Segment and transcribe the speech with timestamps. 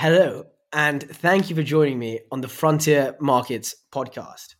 [0.00, 4.54] Hello, and thank you for joining me on the Frontier Markets podcast.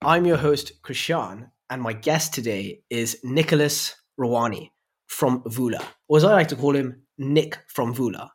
[0.00, 4.70] I'm your host, Krishan, and my guest today is Nicholas Rawhani
[5.08, 8.28] from Vula, or as I like to call him, Nick from Vula.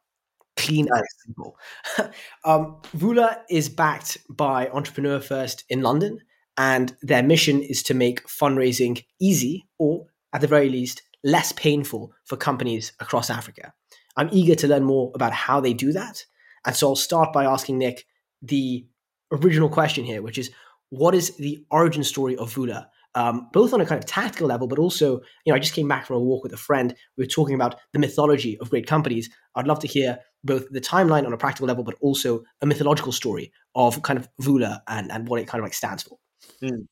[0.57, 1.57] Clean and simple.
[2.43, 6.19] um, Vula is backed by Entrepreneur First in London,
[6.57, 12.11] and their mission is to make fundraising easy, or at the very least, less painful
[12.25, 13.71] for companies across Africa.
[14.17, 16.25] I'm eager to learn more about how they do that.
[16.65, 18.05] And so I'll start by asking Nick
[18.41, 18.85] the
[19.31, 20.51] original question here, which is
[20.89, 22.87] what is the origin story of Vula?
[23.15, 25.87] Um, both on a kind of tactical level, but also, you know, I just came
[25.87, 26.95] back from a walk with a friend.
[27.17, 29.29] We were talking about the mythology of great companies.
[29.55, 33.11] I'd love to hear both the timeline on a practical level, but also a mythological
[33.11, 36.17] story of kind of Vula and, and what it kind of like stands for.
[36.63, 36.87] Mm.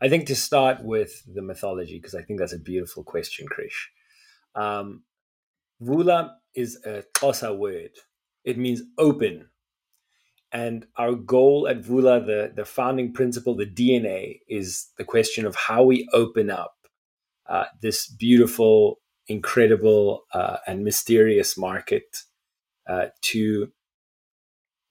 [0.00, 3.90] I think to start with the mythology, because I think that's a beautiful question, Krish.
[4.54, 5.02] Um,
[5.82, 7.90] Vula is a Xhosa word.
[8.44, 9.48] It means open.
[10.52, 15.54] And our goal at Vula, the, the founding principle, the DNA, is the question of
[15.54, 16.74] how we open up
[17.48, 22.16] uh, this beautiful, incredible, uh, and mysterious market
[22.88, 23.70] uh, to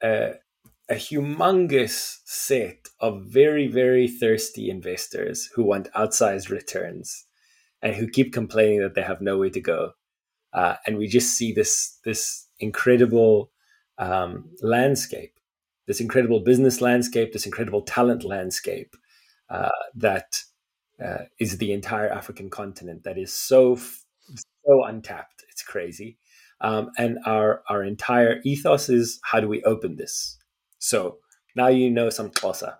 [0.01, 0.33] a,
[0.89, 7.25] a humongous set of very, very thirsty investors who want outsized returns
[7.81, 9.91] and who keep complaining that they have nowhere to go.
[10.53, 13.51] Uh, and we just see this this incredible
[13.97, 15.39] um, landscape
[15.89, 18.95] this incredible business landscape, this incredible talent landscape
[19.49, 20.43] uh, that
[21.03, 25.43] uh, is the entire African continent that is so so untapped.
[25.49, 26.19] It's crazy,
[26.61, 30.37] um, and our our entire ethos is how do we open this?
[30.77, 31.17] So
[31.55, 32.75] now you know some Xhosa.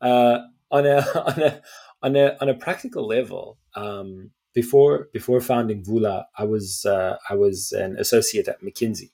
[0.00, 0.38] Uh,
[0.70, 1.62] on a on a
[2.02, 7.34] on a on a practical level, um, before before founding Vula, I was uh, I
[7.34, 9.10] was an associate at McKinsey,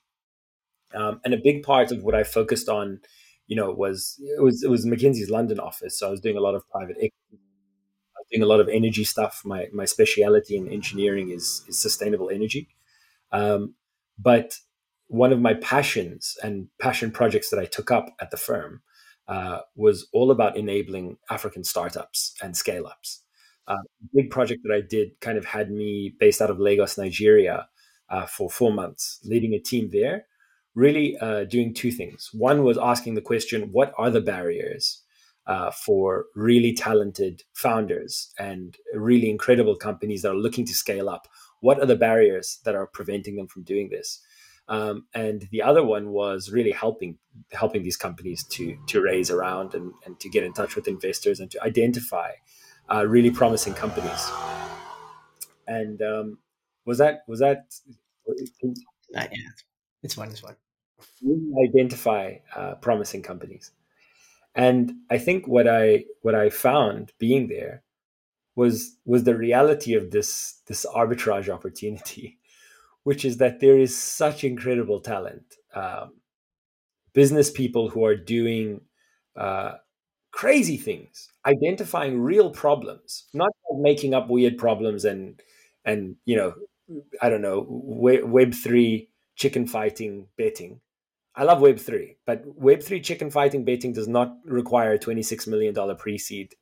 [0.93, 3.01] um, and a big part of what I focused on,
[3.47, 5.99] you know, was it was it was McKinsey's London office.
[5.99, 8.69] So I was doing a lot of private equity, I was doing a lot of
[8.69, 9.41] energy stuff.
[9.45, 12.69] My my speciality in engineering is is sustainable energy.
[13.31, 13.75] Um,
[14.17, 14.57] but
[15.07, 18.81] one of my passions and passion projects that I took up at the firm
[19.27, 23.24] uh, was all about enabling African startups and scale ups.
[23.67, 23.77] Uh,
[24.13, 27.67] big project that I did kind of had me based out of Lagos, Nigeria,
[28.09, 30.25] uh, for four months, leading a team there
[30.75, 32.29] really uh, doing two things.
[32.33, 35.01] One was asking the question, what are the barriers
[35.47, 41.27] uh, for really talented founders and really incredible companies that are looking to scale up?
[41.61, 44.21] What are the barriers that are preventing them from doing this?
[44.67, 47.19] Um, and the other one was really helping
[47.51, 51.39] helping these companies to to raise around and, and to get in touch with investors
[51.39, 52.31] and to identify
[52.93, 54.31] uh, really promising companies.
[55.67, 56.37] And um,
[56.85, 57.73] was that was that?
[59.11, 59.63] Not yet.
[60.03, 60.29] It's fine.
[60.29, 60.55] It's fine
[61.63, 63.71] identify uh, promising companies.
[64.53, 67.83] And I think what I what I found being there
[68.55, 72.37] was was the reality of this this arbitrage opportunity,
[73.03, 76.13] which is that there is such incredible talent, um,
[77.13, 78.81] business people who are doing
[79.35, 79.73] uh,
[80.35, 85.41] crazy things, identifying real problems, not making up weird problems and
[85.83, 86.53] and you know
[87.21, 90.81] I don't know Web three chicken fighting betting,
[91.37, 96.17] I love Web3, but Web3 chicken fighting betting does not require a $26 million pre
[96.17, 96.55] seed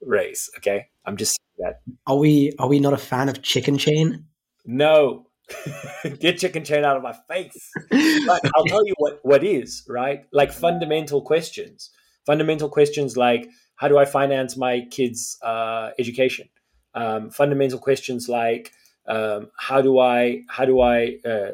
[0.00, 0.48] raise.
[0.56, 0.86] Okay.
[1.04, 1.92] I'm just saying that.
[2.06, 4.26] Are we are we not a fan of chicken chain?
[4.64, 5.26] No.
[6.20, 7.70] Get chicken chain out of my face.
[7.90, 10.24] But I'll tell you what, what is, right?
[10.32, 11.90] Like fundamental questions.
[12.26, 16.48] Fundamental questions like how do I finance my kids' uh, education?
[16.94, 18.72] Um, fundamental questions like
[19.06, 21.52] um, how do I how do I uh,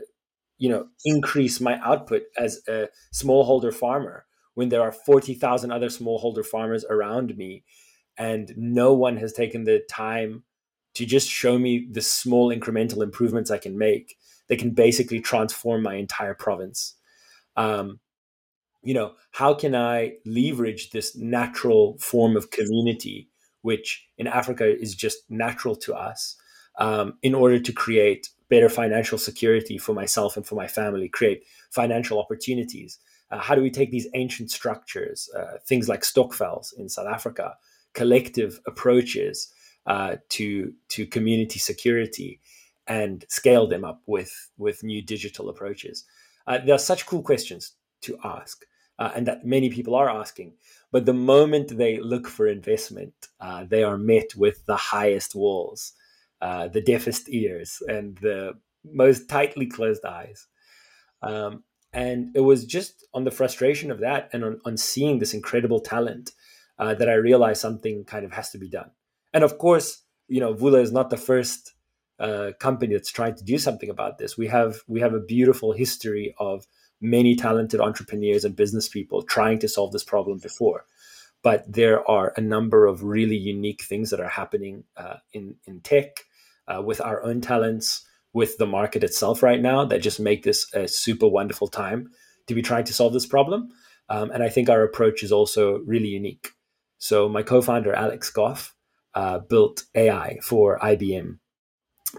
[0.58, 6.44] you know increase my output as a smallholder farmer when there are 40,000 other smallholder
[6.44, 7.62] farmers around me
[8.16, 10.44] and no one has taken the time
[10.94, 14.16] to just show me the small incremental improvements I can make
[14.48, 16.94] that can basically transform my entire province.
[17.56, 18.00] Um,
[18.86, 23.28] you know, how can I leverage this natural form of community,
[23.62, 26.36] which in Africa is just natural to us,
[26.78, 31.42] um, in order to create better financial security for myself and for my family, create
[31.70, 33.00] financial opportunities.
[33.32, 37.56] Uh, how do we take these ancient structures, uh, things like Stokvels in South Africa,
[37.92, 39.52] collective approaches
[39.86, 42.40] uh, to to community security,
[42.86, 46.04] and scale them up with with new digital approaches?
[46.46, 47.72] Uh, there are such cool questions
[48.02, 48.64] to ask,
[48.98, 50.54] uh, and that many people are asking.
[50.92, 55.92] But the moment they look for investment, uh, they are met with the highest walls
[56.40, 58.52] uh, the deafest ears and the
[58.84, 60.46] most tightly closed eyes.
[61.22, 65.32] Um, And it was just on the frustration of that and on, on seeing this
[65.32, 66.32] incredible talent
[66.78, 68.90] uh, that I realized something kind of has to be done.
[69.32, 71.72] And of course, you know, Vula is not the first
[72.18, 74.36] uh, company that's trying to do something about this.
[74.36, 76.66] We have we have a beautiful history of
[77.00, 80.84] many talented entrepreneurs and business people trying to solve this problem before.
[81.42, 85.80] But there are a number of really unique things that are happening uh, in in
[85.80, 86.24] tech
[86.66, 90.66] uh, with our own talents, with the market itself right now that just make this
[90.74, 92.10] a super wonderful time
[92.46, 93.70] to be trying to solve this problem.
[94.08, 96.50] Um, and I think our approach is also really unique.
[96.98, 98.74] So my co-founder Alex Goff
[99.14, 101.38] uh, built AI for IBM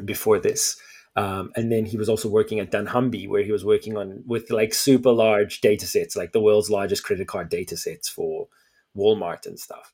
[0.04, 0.80] before this.
[1.18, 4.52] Um, and then he was also working at dunnhumby, where he was working on with
[4.52, 8.48] like super large data sets, like the world's largest credit card data sets for
[8.96, 9.92] Walmart and stuff.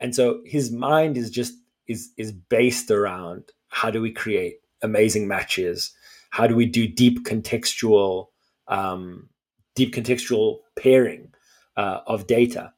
[0.00, 1.52] And so his mind is just
[1.86, 5.92] is is based around how do we create amazing matches?
[6.30, 8.28] How do we do deep contextual
[8.66, 9.28] um,
[9.74, 11.34] deep contextual pairing
[11.76, 12.72] uh, of data?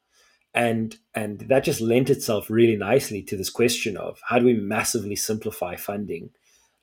[0.53, 4.55] And and that just lent itself really nicely to this question of how do we
[4.55, 6.31] massively simplify funding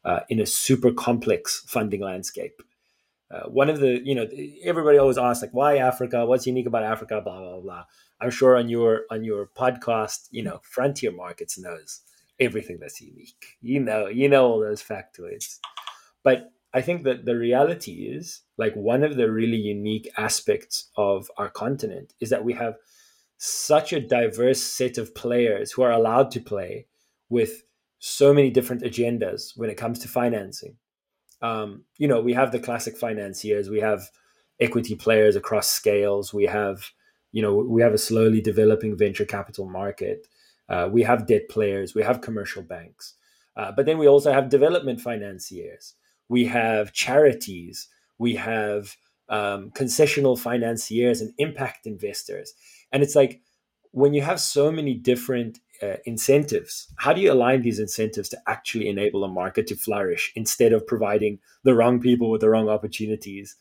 [0.05, 2.62] uh, in a super complex funding landscape.
[3.31, 4.29] Uh, one of the, you know,
[4.62, 6.27] everybody always asks like, why Africa?
[6.27, 7.21] What's unique about Africa?
[7.21, 7.85] Blah blah blah.
[8.21, 12.01] I'm sure on your on your podcast, you know, Frontier Markets knows
[12.39, 13.56] everything that's unique.
[13.61, 15.59] You know, you know all those factoids.
[16.23, 21.31] But I think that the reality is like one of the really unique aspects of
[21.37, 22.77] our continent is that we have
[23.37, 26.87] such a diverse set of players who are allowed to play
[27.29, 27.62] with
[28.06, 30.77] so many different agendas when it comes to financing.
[31.41, 34.11] Um, you know, we have the classic financiers, we have
[34.61, 36.91] equity players across scales, we have,
[37.33, 40.27] you know, we have a slowly developing venture capital market,
[40.69, 43.15] uh, we have debt players, we have commercial banks,
[43.56, 45.95] uh, but then we also have development financiers,
[46.29, 48.97] we have charities, we have
[49.31, 52.53] um, concessional financiers and impact investors,
[52.93, 53.41] and it's like
[53.93, 56.88] when you have so many different uh, incentives.
[56.96, 60.86] How do you align these incentives to actually enable a market to flourish instead of
[60.86, 63.56] providing the wrong people with the wrong opportunities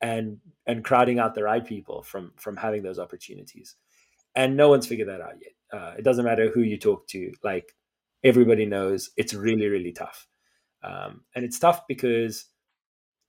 [0.00, 3.76] and and crowding out the right people from from having those opportunities?
[4.34, 5.52] And no one's figured that out yet.
[5.72, 7.74] Uh, it doesn't matter who you talk to; like
[8.24, 10.26] everybody knows, it's really really tough.
[10.82, 12.46] Um, and it's tough because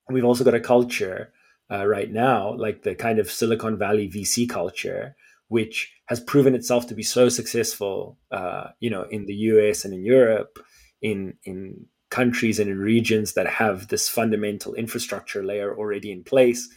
[0.09, 1.33] we've also got a culture
[1.71, 5.15] uh, right now, like the kind of Silicon Valley VC culture,
[5.49, 9.94] which has proven itself to be so successful, uh, you know, in the US and
[9.94, 10.59] in Europe,
[11.01, 16.69] in in countries and in regions that have this fundamental infrastructure layer already in place,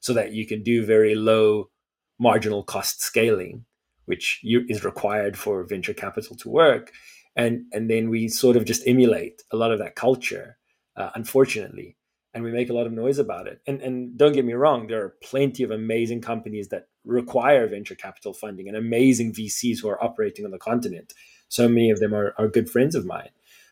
[0.00, 1.70] so that you can do very low
[2.18, 3.64] marginal cost scaling,
[4.06, 6.92] which you, is required for venture capital to work,
[7.36, 10.56] and and then we sort of just emulate a lot of that culture,
[10.96, 11.96] uh, unfortunately,
[12.34, 13.60] and we make a lot of noise about it.
[13.66, 17.94] And and don't get me wrong, there are plenty of amazing companies that require venture
[17.94, 21.14] capital funding and amazing VCs who are operating on the continent.
[21.48, 23.30] So many of them are, are good friends of mine.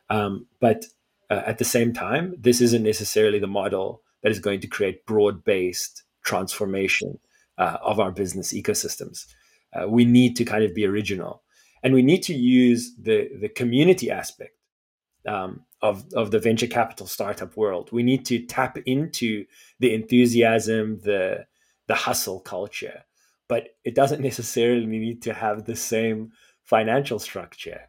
[0.08, 0.86] Um, but
[1.31, 5.06] uh, at the same time, this isn't necessarily the model that is going to create
[5.06, 7.19] broad based transformation
[7.58, 9.26] uh, of our business ecosystems.
[9.75, 11.42] Uh, we need to kind of be original
[11.82, 14.56] and we need to use the, the community aspect
[15.28, 17.90] um, of, of the venture capital startup world.
[17.92, 19.44] We need to tap into
[19.80, 21.46] the enthusiasm, the,
[21.87, 23.04] the hustle culture
[23.48, 26.32] but it doesn't necessarily need to have the same
[26.62, 27.82] financial structure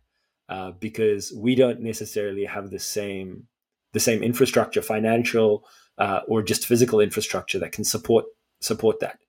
[0.49, 3.47] uh, because we don't necessarily have the same
[3.93, 5.65] the same infrastructure, financial
[5.97, 8.25] uh, or just physical infrastructure that can support
[8.59, 9.19] support that.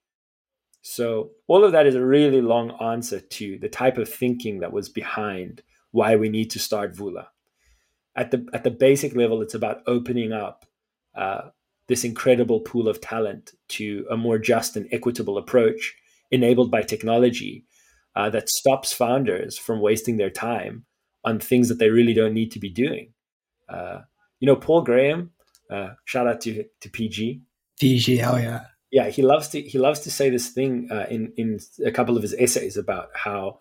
[0.83, 4.73] So all of that is a really long answer to the type of thinking that
[4.73, 7.27] was behind why we need to start Vula.
[8.15, 10.67] At the at the basic level, it's about opening up
[11.15, 11.51] uh,
[11.89, 15.95] this incredible pool of talent to a more just and equitable approach
[16.31, 17.65] enabled by technology
[18.15, 20.85] uh, that stops founders from wasting their time
[21.25, 23.13] on things that they really don't need to be doing.
[23.69, 24.01] Uh,
[24.41, 25.33] you know, Paul Graham,
[25.71, 27.43] uh, shout out to, to PG.
[27.79, 28.67] PG, oh yeah.
[28.93, 32.17] Yeah, he loves to he loves to say this thing uh, in in a couple
[32.17, 33.59] of his essays about how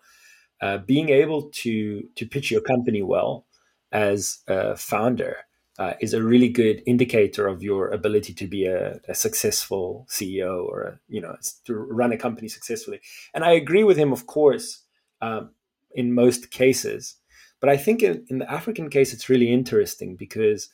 [0.62, 3.46] uh, being able to to pitch your company well
[3.92, 5.36] as a founder
[5.78, 10.64] uh, is a really good indicator of your ability to be a, a, successful CEO
[10.64, 13.00] or a, you know to run a company successfully.
[13.34, 14.82] And I agree with him, of course,
[15.20, 15.50] um,
[15.92, 17.16] in most cases.
[17.60, 20.70] But I think in, in the African case, it's really interesting because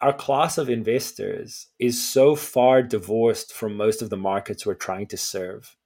[0.00, 5.06] our class of investors is so far divorced from most of the markets we're trying
[5.08, 5.76] to serve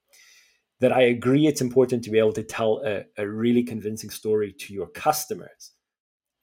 [0.81, 4.53] that I agree it's important to be able to tell a, a really convincing story
[4.61, 5.73] to your customers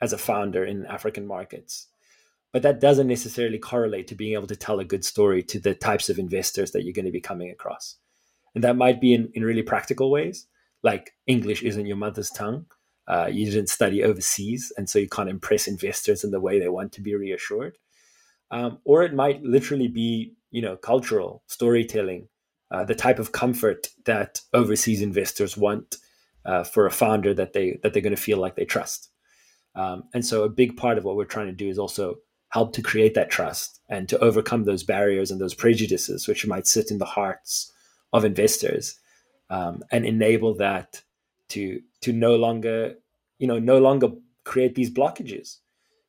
[0.02, 1.88] as a founder in African markets.
[2.56, 5.75] but that doesn't necessarily correlate to being able to tell a good story to the
[5.75, 7.98] types of investors that you're going to be coming across.
[8.54, 10.48] And that might be in, in really practical ways,
[10.82, 12.66] like English isn't your mother's tongue.
[13.10, 16.70] Uh, you didn't study overseas, and so you can't impress investors in the way they
[16.70, 17.78] want to be reassured.
[18.52, 22.30] Um, or it might literally be, you know, cultural storytelling,
[22.72, 25.98] uh, the type of comfort that overseas investors want
[26.46, 29.10] uh, for a founder that they that they're going to feel like they trust.
[29.75, 32.15] Um, and so, a big part of what we're trying to do is also
[32.50, 36.67] help to create that trust and to overcome those barriers and those prejudices which might
[36.67, 37.72] sit in the hearts
[38.13, 38.98] of investors,
[39.50, 41.01] um, and enable that
[41.50, 42.96] to to no longer,
[43.39, 44.10] you know, no longer
[44.44, 45.58] create these blockages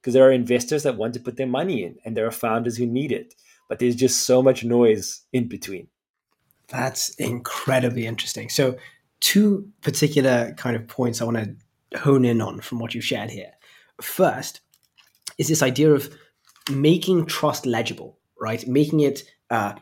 [0.00, 2.76] because there are investors that want to put their money in, and there are founders
[2.76, 3.34] who need it,
[3.68, 5.88] but there's just so much noise in between.
[6.68, 8.48] That's incredibly interesting.
[8.48, 8.76] So
[9.20, 13.30] two particular kind of points I want to hone in on from what you've shared
[13.30, 13.52] here.
[14.00, 14.60] First
[15.38, 16.10] is this idea of
[16.70, 18.66] making trust legible, right?
[18.66, 19.74] Making it uh,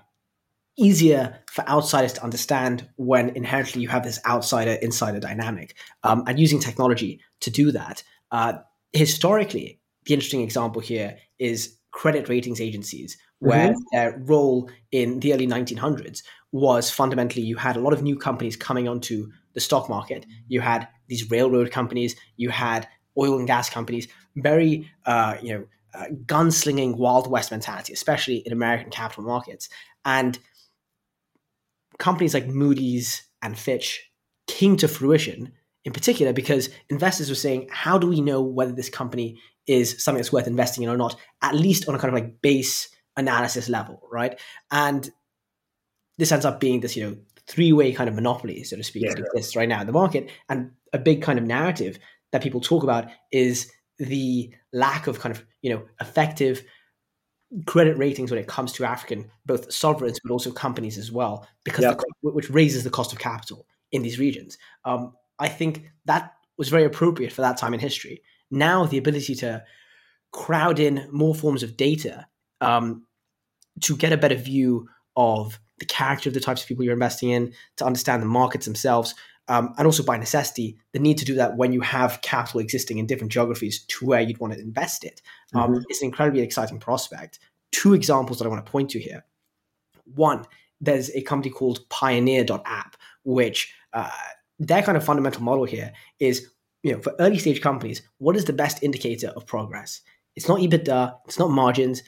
[0.77, 6.39] easier for outsiders to understand when inherently you have this outsider insider dynamic um, and
[6.39, 8.03] using technology to do that.
[8.31, 8.55] Uh,
[8.93, 13.81] historically, the interesting example here is credit ratings agencies, where mm-hmm.
[13.93, 18.57] their role in the early 1900s was fundamentally you had a lot of new companies
[18.57, 20.27] coming onto the stock market.
[20.49, 25.67] You had these railroad companies, you had oil and gas companies, very uh, you know
[25.95, 29.69] uh, gunslinging Wild West mentality, especially in American capital markets,
[30.05, 30.39] and
[31.99, 34.11] companies like Moody's and Fitch
[34.47, 35.53] came to fruition
[35.85, 40.19] in particular because investors were saying, how do we know whether this company is something
[40.19, 43.69] that's worth investing in or not, at least on a kind of like base analysis
[43.69, 44.39] level, right?
[44.71, 45.09] And
[46.19, 47.17] this ends up being this, you know,
[47.47, 49.11] three-way kind of monopoly, so to speak, yeah.
[49.11, 50.31] that exists right now in the market.
[50.49, 51.99] And a big kind of narrative
[52.35, 56.65] that people talk about is the lack of kind of, you know, effective
[57.65, 61.85] credit ratings when it comes to African both sovereigns but also companies as well, because
[61.85, 64.59] the, which raises the cost of capital in these regions.
[64.85, 68.21] Um, I think that was very appropriate for that time in history.
[68.51, 69.63] Now the ability to
[70.33, 72.27] crowd in more forms of data
[72.61, 73.07] um,
[73.83, 77.31] to get a better view of the character of the types of people you're investing
[77.31, 79.15] in, to understand the markets themselves,
[79.49, 82.99] um, and also by necessity, the need to do that when you have capital existing
[82.99, 85.21] in different geographies to where you'd want to invest it.
[85.55, 85.83] Um, mm-hmm.
[85.89, 87.39] It's an incredibly exciting prospect.
[87.73, 89.25] Two examples that I want to point to here.
[90.15, 90.45] One,
[90.81, 94.11] there's a company called Pioneer.app, which uh,
[94.59, 96.51] their kind of fundamental model here is,
[96.83, 100.01] you know, for early stage companies, what is the best indicator of progress?
[100.37, 102.03] It's not EBITDA, it's not margins,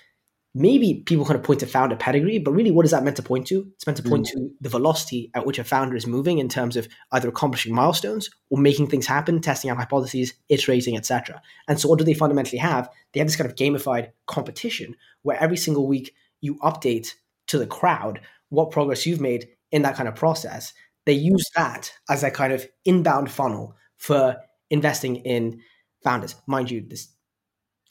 [0.57, 3.23] maybe people kind of point to founder pedigree, but really, what is that meant to
[3.23, 3.71] point to?
[3.75, 4.33] It's meant to point mm.
[4.33, 8.31] to the velocity at which a founder is moving in terms of either accomplishing milestones
[8.49, 11.43] or making things happen, testing out hypotheses, iterating, etc.
[11.69, 12.89] And so, what do they fundamentally have?
[13.13, 17.13] They have this kind of gamified competition where every single week you update
[17.49, 20.73] to the crowd what progress you've made in that kind of process.
[21.05, 24.37] They use that as a kind of inbound funnel for
[24.71, 25.61] investing in
[26.03, 26.35] founders.
[26.47, 27.09] Mind you, this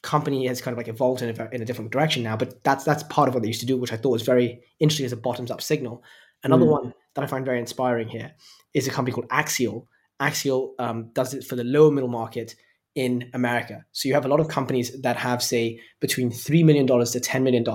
[0.06, 2.38] company has kind of like evolved in a, in a different direction now.
[2.38, 4.62] But that's that's part of what they used to do, which I thought was very
[4.80, 6.04] interesting as a bottoms up signal.
[6.44, 6.72] Another mm.
[6.72, 8.34] one that I find very inspiring here
[8.74, 9.88] is a company called Axial.
[10.20, 12.56] Axial um, does it for the lower middle market
[12.96, 13.86] in America.
[13.92, 17.44] So you have a lot of companies that have, say, between $3 million to $10
[17.44, 17.66] million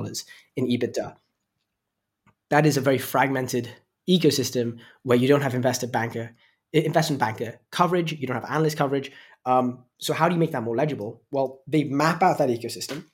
[0.57, 1.15] in EBITDA.
[2.49, 3.69] That is a very fragmented
[4.09, 6.35] ecosystem where you don't have investor banker,
[6.73, 9.13] investment banker coverage, you don't have analyst coverage,
[9.47, 11.23] um, so how do you make that more legible?
[11.31, 13.05] Well, they map out that ecosystem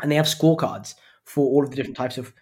[0.00, 2.32] and they have scorecards for all of the different types of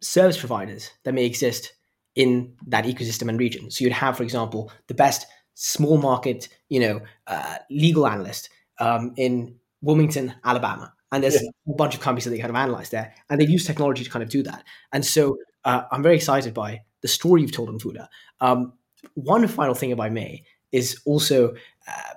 [0.00, 1.72] service providers that may exist
[2.14, 3.70] in that ecosystem and region.
[3.70, 9.12] So you'd have, for example, the best small market, you know, uh, legal analyst um,
[9.16, 10.92] in Wilmington, Alabama.
[11.12, 11.50] And there's yeah.
[11.68, 13.14] a bunch of companies that they kind of analyze there.
[13.30, 14.64] And they've used technology to kind of do that.
[14.92, 18.08] And so uh, I'm very excited by the story you've told on Vula.
[18.40, 18.72] Um,
[19.14, 21.54] one final thing, if I may, is also
[21.86, 22.14] uh,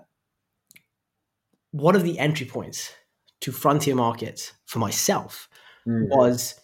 [1.71, 2.93] one of the entry points
[3.41, 5.49] to frontier markets for myself
[5.87, 6.07] mm.
[6.09, 6.59] was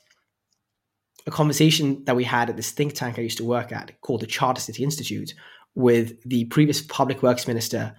[1.27, 4.21] a conversation that we had at this think tank I used to work at called
[4.21, 5.33] the Charter City Institute
[5.73, 7.95] with the previous public works minister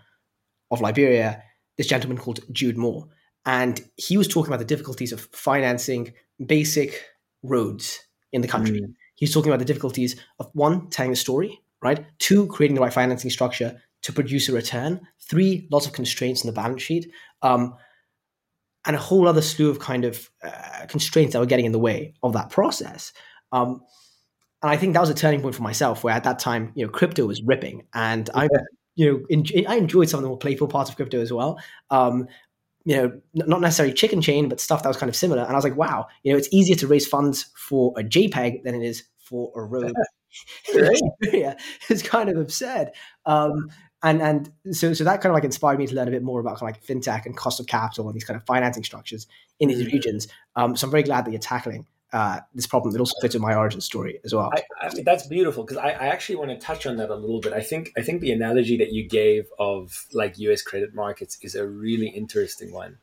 [0.70, 1.42] of Liberia,
[1.76, 3.08] this gentleman called Gyude Moore.
[3.44, 6.12] And he was talking about the difficulties of financing
[6.44, 7.04] basic
[7.42, 8.00] roads
[8.32, 8.80] in the country.
[8.80, 8.94] Mm.
[9.14, 12.04] He was talking about the difficulties of one, telling the story, right?
[12.18, 15.00] Two, creating the right financing structure to produce a return.
[15.18, 17.10] Three, lots of constraints in the balance sheet.
[17.42, 17.74] Um,
[18.84, 21.78] and a whole other slew of kind of uh, constraints that were getting in the
[21.80, 23.12] way of that process.
[23.50, 23.82] Um,
[24.62, 26.86] and I think that was a turning point for myself, where at that time, you
[26.86, 28.48] know, crypto was ripping, and I,
[28.94, 31.58] you know, I enjoyed some of the more playful parts of crypto as well.
[31.90, 32.28] Um,
[32.84, 35.42] you know, not necessarily chicken chain, but stuff that was kind of similar.
[35.42, 38.62] And I was like, wow, you know, it's easier to raise funds for a JPEG
[38.62, 39.92] than it is for a road.
[41.32, 41.54] yeah,
[41.88, 42.90] it's kind of absurd.
[43.24, 43.70] Um,
[44.06, 46.40] and and so so that kind of like inspired me to learn a bit more
[46.40, 49.26] about kind of like fintech and cost of capital and these kind of financing structures
[49.58, 49.94] in these mm-hmm.
[49.94, 50.28] regions.
[50.54, 53.42] Um, so I'm very glad that you're tackling uh, this problem that also fits with
[53.42, 54.52] my origin story as well.
[54.54, 57.16] I, I mean, that's beautiful because I, I, actually want to touch on that a
[57.16, 57.52] little bit.
[57.52, 60.62] I think I think the analogy that you gave of like U.S.
[60.62, 62.98] credit markets is a really interesting one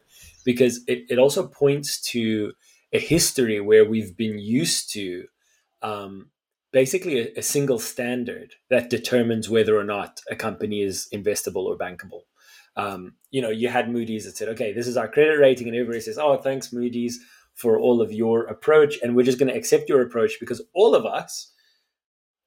[0.46, 2.54] because it, it also points to
[2.94, 5.26] a history where we've been used to
[5.82, 6.30] um,
[6.74, 11.78] basically a, a, single standard that determines whether or not a company is investable or
[11.78, 12.24] bankable.
[12.76, 15.78] Um, you know, you had Moody's that said, okay, this is our credit rating, and
[15.78, 17.20] everybody says, oh, thanks, Moody's,
[17.54, 20.96] for all of your approach, and we're just going to accept your approach because all
[20.96, 21.54] of us,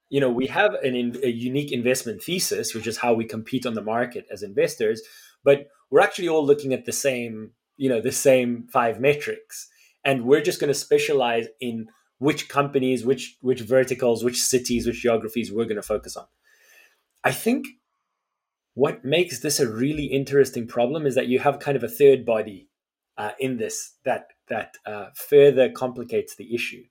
[0.09, 3.75] you know, we have an, a unique investment thesis, which is how we compete on
[3.75, 5.01] the market as investors,
[5.45, 9.69] but we're actually all looking at the same, you know, the same five metrics,
[10.05, 11.87] and we're just going to specialize in
[12.19, 16.27] which companies, which which verticals, which cities, which geographies we're going to focus on.
[17.25, 17.67] I think
[18.75, 22.25] what makes this a really interesting problem is that you have kind of a third
[22.25, 22.69] body
[23.19, 26.85] uh, in this that that uh, further complicates the issue,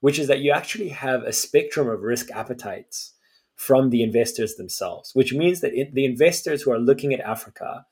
[0.00, 3.14] which is that you actually have a spectrum of risk appetites
[3.56, 7.86] from the investors themselves, which means that it, the investors who are looking at Africa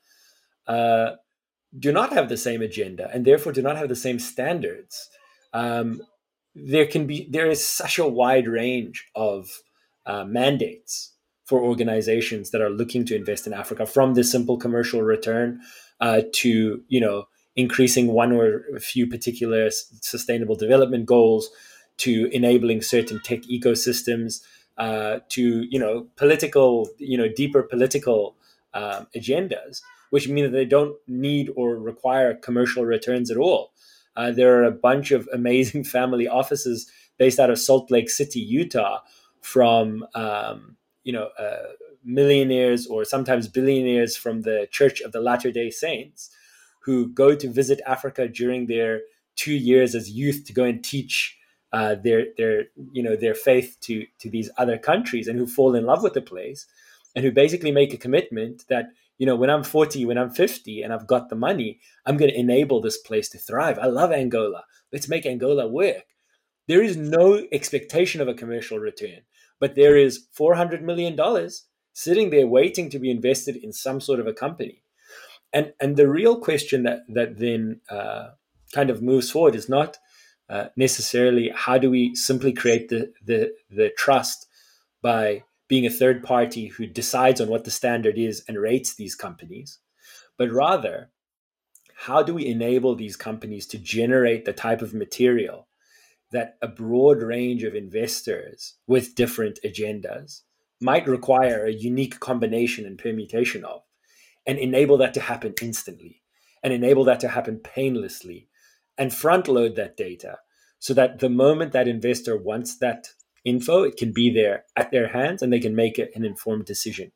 [0.67, 1.11] uh,
[1.77, 5.09] do not have the same agenda and therefore do not have the same standards
[5.53, 6.01] um,
[6.55, 9.49] there can be there is such a wide range of
[10.05, 11.13] uh, mandates
[11.45, 15.61] for organizations that are looking to invest in Africa, from the simple commercial return
[15.99, 19.69] uh, to you know increasing one or a few particular
[20.01, 21.49] sustainable development goals,
[21.97, 24.41] to enabling certain tech ecosystems,
[24.77, 28.35] uh, to you know political you know deeper political
[28.73, 29.81] um, agendas,
[30.11, 33.71] which mean that they don't need or require commercial returns at all.
[34.15, 38.39] Uh, there are a bunch of amazing family offices based out of Salt Lake City,
[38.39, 38.99] Utah,
[39.41, 41.73] from um, you know uh,
[42.03, 46.29] millionaires or sometimes billionaires from the Church of the Latter Day Saints,
[46.79, 49.01] who go to visit Africa during their
[49.35, 51.37] two years as youth to go and teach
[51.71, 55.75] uh, their their you know their faith to to these other countries, and who fall
[55.75, 56.65] in love with the place,
[57.15, 58.87] and who basically make a commitment that
[59.23, 62.29] you know, when I'm 40, when I'm 50 and I've got the money, I'm going
[62.29, 63.79] to enable this place to thrive.
[63.79, 64.65] I love Angola.
[64.91, 66.03] Let's make Angola work.
[66.67, 69.21] There is no expectation of a commercial return,
[69.61, 71.17] but there is $400 million
[71.93, 74.83] sitting there waiting to be invested in some sort of a company.
[75.53, 78.31] And, and the real question that, that then uh,
[78.73, 79.99] kind of moves forward is not
[80.49, 84.47] uh, necessarily how do we simply create the, the, the trust
[85.01, 89.15] by being a third party who decides on what the standard is and rates these
[89.15, 89.79] companies,
[90.37, 91.09] but rather,
[91.95, 95.67] how do we enable these companies to generate the type of material
[96.31, 100.41] that a broad range of investors with different agendas
[100.79, 103.81] might require a unique combination and permutation of,
[104.45, 106.21] and enable that to happen instantly,
[106.61, 108.47] and enable that to happen painlessly,
[108.95, 110.37] and front load that data
[110.77, 113.07] so that the moment that investor wants that
[113.45, 117.11] info, it can be there at their hands and they can make an informed decision.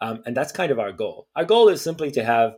[0.00, 1.28] Um, and that's kind of our goal.
[1.36, 2.54] Our goal is simply to have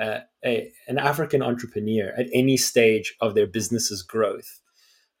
[0.00, 4.60] uh, a, an African entrepreneur at any stage of their business's growth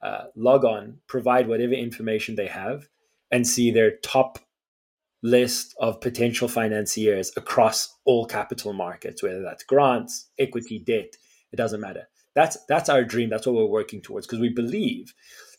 [0.02, 2.88] uh, log on, provide whatever information they have,
[3.30, 4.38] and see their top
[5.22, 11.14] list of potential financiers across all capital markets, whether that's grants, equity, debt,
[11.52, 12.08] it doesn't matter.
[12.34, 13.28] That's that's our dream.
[13.28, 15.12] That's what we're working towards because we believe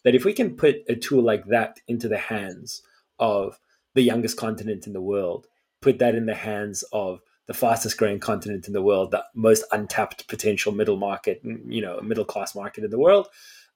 [0.04, 2.82] that if we can put a tool like that into the hands
[3.20, 3.60] of
[3.94, 5.48] the youngest continent in the world,
[5.82, 9.64] put that in the hands of the fastest growing continent in the world, the most
[9.72, 13.28] untapped potential middle market, you know, middle class market in the world,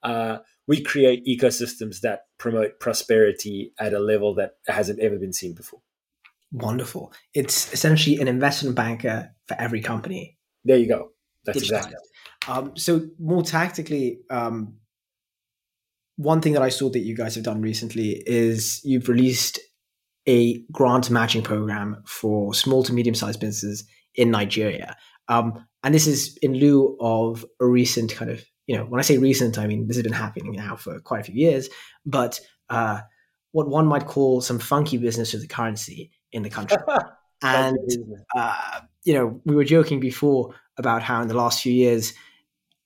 [0.03, 5.53] uh, we create ecosystems that promote prosperity at a level that hasn't ever been seen
[5.53, 5.81] before.
[6.51, 7.11] Wonderful.
[7.33, 10.37] It's essentially an investment banker for every company.
[10.63, 11.11] There you go.
[11.43, 11.95] That's exactly.
[12.47, 14.75] Um, so more tactically, um,
[16.17, 19.59] one thing that I saw that you guys have done recently is you've released
[20.27, 24.95] a grant matching program for small to medium sized businesses in Nigeria.
[25.27, 29.03] Um, and this is in lieu of a recent kind of, you know, when I
[29.03, 31.69] say recent, I mean this has been happening now for quite a few years,
[32.05, 33.01] but uh,
[33.51, 36.77] what one might call some funky business with the currency in the country.
[37.43, 37.77] and,
[38.35, 42.13] uh, you know, we were joking before about how in the last few years,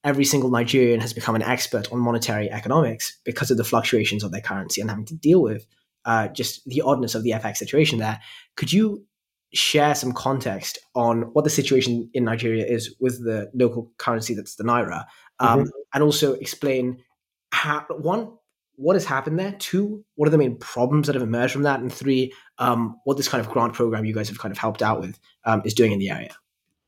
[0.04, 4.32] every single Nigerian has become an expert on monetary economics because of the fluctuations of
[4.32, 5.66] their currency and having to deal with
[6.06, 8.20] uh, just the oddness of the FX situation there.
[8.56, 9.06] Could you
[9.54, 14.56] share some context on what the situation in Nigeria is with the local currency that's
[14.56, 15.06] the naira,
[15.40, 15.70] um, mm-hmm.
[15.94, 17.04] and also explain
[17.52, 18.32] how one
[18.76, 21.80] what has happened there, two what are the main problems that have emerged from that,
[21.80, 24.82] and three um, what this kind of grant program you guys have kind of helped
[24.82, 26.34] out with um, is doing in the area.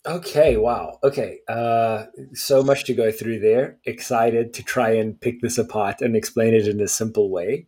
[0.06, 0.98] Okay, wow.
[1.04, 3.78] Okay, uh, so much to go through there.
[3.86, 7.68] Excited to try and pick this apart and explain it in a simple way.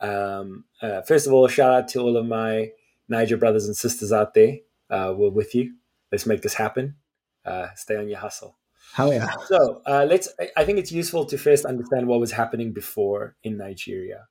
[0.00, 2.70] Um, uh, first of all, shout out to all of my
[3.10, 4.56] Naija brothers and sisters out there.
[4.88, 5.74] Uh, we're with you.
[6.10, 6.96] Let's make this happen.
[7.44, 8.56] Uh, stay on your hustle.
[8.94, 9.28] Hell yeah.
[9.46, 10.28] So uh, let's.
[10.56, 14.28] I think it's useful to first understand what was happening before in Nigeria.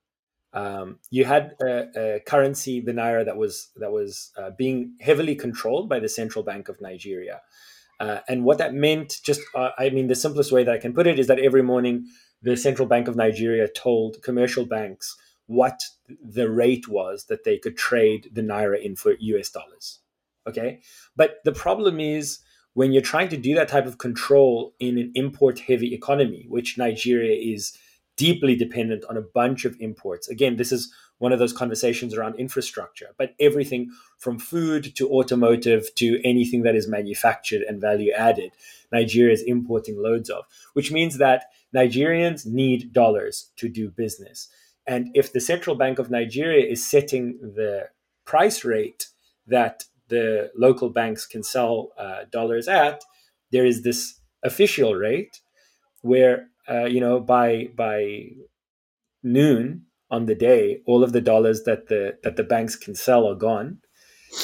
[0.54, 5.36] Um, you had a, a, currency, the naira, that was that was uh, being heavily
[5.36, 7.42] controlled by the central bank of Nigeria.
[8.00, 10.94] Uh, and what that meant, just uh, I mean, the simplest way that I can
[10.94, 12.06] put it is that every morning
[12.42, 15.16] the central bank of Nigeria told commercial banks
[15.48, 15.82] what
[16.22, 20.00] the rate was that they could trade the naira in for US dollars.
[20.48, 20.82] Okay.
[21.16, 22.40] But the problem is
[22.74, 26.78] when you're trying to do that type of control in an import heavy economy, which
[26.78, 27.78] Nigeria is
[28.16, 30.30] deeply dependent on a bunch of imports.
[30.30, 35.94] Again, this is one of those conversations around infrastructure, but everything from food to automotive
[35.96, 38.52] to anything that is manufactured and value added,
[38.92, 41.46] Nigeria is importing loads of, which means that
[41.76, 44.50] Nigerians need dollars to do business.
[44.86, 47.90] And if the central bank of Nigeria is setting the
[48.26, 49.08] price rate
[49.48, 53.02] that the local banks can sell uh, dollars at,
[53.52, 55.40] there is this official rate
[56.02, 58.30] where uh, you know by by
[59.22, 63.28] noon on the day, all of the dollars that the that the banks can sell
[63.28, 63.80] are gone,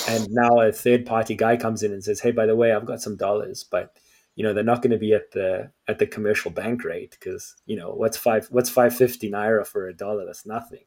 [0.07, 2.85] and now a third party guy comes in and says, "Hey, by the way, I've
[2.85, 3.95] got some dollars, but."
[4.39, 7.57] you know they're not going to be at the at the commercial bank rate because
[7.65, 10.85] you know what's five what's 550 naira for a dollar that's nothing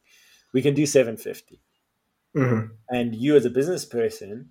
[0.55, 1.61] we can do 750
[2.35, 2.73] mm-hmm.
[2.89, 4.49] and you as a business person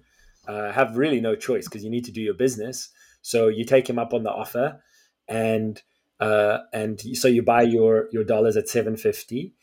[0.47, 2.89] uh, have really no choice because you need to do your business
[3.23, 4.79] so you take him up on the offer
[5.27, 5.81] and
[6.21, 9.53] uh, and so you buy your your dollars at 750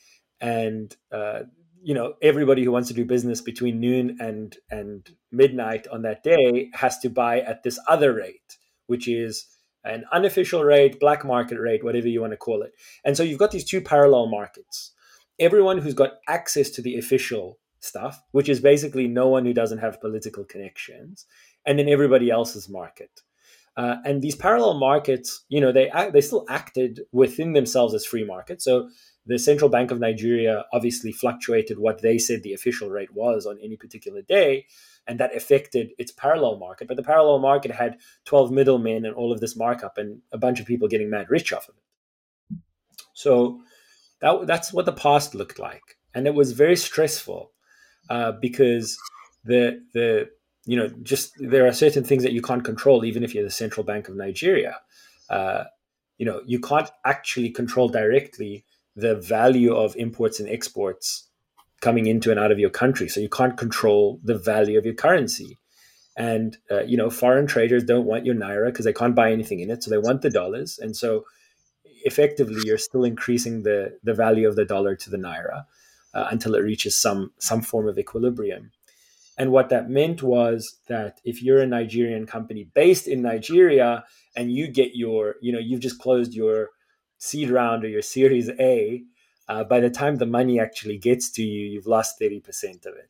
[0.41, 1.41] and uh,
[1.83, 6.23] you know everybody who wants to do business between noon and and midnight on that
[6.23, 9.47] day has to buy at this other rate which is
[9.85, 12.73] an unofficial rate, black market rate, whatever you want to call it.
[13.05, 14.93] And so you've got these two parallel markets.
[15.39, 19.79] Everyone who's got access to the official stuff, which is basically no one who doesn't
[19.79, 21.27] have political connections,
[21.65, 23.23] and then everybody else's market.
[23.79, 28.25] Uh, and these parallel markets, you know, they they still acted within themselves as free
[28.25, 28.65] markets.
[28.65, 28.91] So
[29.25, 33.57] the central bank of Nigeria obviously fluctuated what they said the official rate was on
[33.63, 34.67] any particular day,
[35.07, 36.89] and that affected its parallel market.
[36.89, 40.59] But the parallel market had 12 middlemen and all of this markup and a bunch
[40.59, 42.59] of people getting mad rich off of it.
[43.13, 43.61] So
[44.21, 45.99] that, that's what the past looked like.
[46.15, 47.53] And it was very stressful
[48.11, 48.99] uh, because
[49.45, 50.31] the, the,
[50.69, 53.51] you know, just there are certain things that you can't control, even if you're the
[53.51, 54.77] central bank of Nigeria.
[55.31, 55.65] Uh,
[56.19, 61.27] you know, you can't actually control directly the value of imports and exports
[61.81, 63.09] coming into and out of your country.
[63.09, 65.57] So you can't control the value of your currency.
[66.19, 69.61] And uh, you know, foreign traders don't want your naira because they can't buy anything
[69.61, 70.79] in it, so they want the dollars.
[70.79, 71.25] And so,
[72.05, 75.65] effectively, you're still increasing the the value of the dollar to the naira
[76.13, 78.73] uh, until it reaches some some form of equilibrium.
[79.39, 84.53] And what that meant was that if you're a Nigerian company based in Nigeria and
[84.53, 86.71] you get your, you know, you've just closed your
[87.19, 89.05] seed round or your Series A,
[89.49, 93.09] uh, by the time the money actually gets to you, you've lost 30% of it.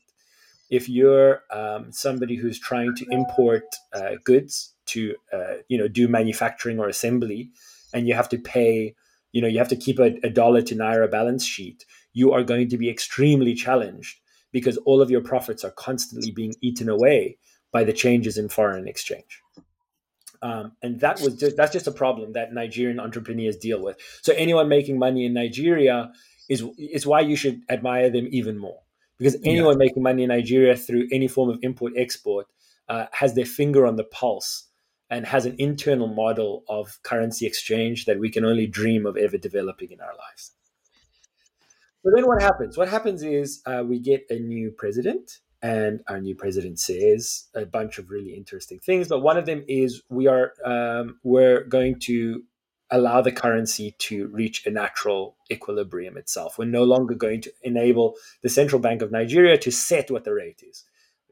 [0.69, 3.65] If you're um, somebody who's trying to import
[3.95, 7.51] uh, goods to, uh, you know, do manufacturing or assembly,
[7.95, 8.95] and you have to pay,
[9.33, 12.45] you know, you have to keep a, a dollar to naira balance sheet, you are
[12.45, 14.19] going to be extremely challenged
[14.53, 17.39] because all of your profits are constantly being eaten away
[17.73, 19.43] by the changes in foreign exchange.
[20.41, 23.97] Um, and that was just, that's just a problem that Nigerian entrepreneurs deal with.
[24.23, 26.13] So anyone making money in Nigeria
[26.49, 28.79] is is why you should admire them even more
[29.19, 29.87] because anyone yeah.
[29.87, 32.47] making money in Nigeria through any form of import export
[32.89, 34.65] uh, has their finger on the pulse
[35.11, 39.39] and has an internal model of currency exchange that we can only dream of ever
[39.39, 40.53] developing in our lives.
[42.09, 42.79] So then what happens?
[42.79, 47.67] What happens is uh, we get a new president and our new president says a
[47.67, 51.99] bunch of really interesting things but one of them is we are um, we're going
[51.99, 52.45] to
[52.91, 56.57] allow the currency to reach a natural equilibrium itself.
[56.57, 60.33] We're no longer going to enable the central bank of nigeria to set what the
[60.33, 60.85] rate is.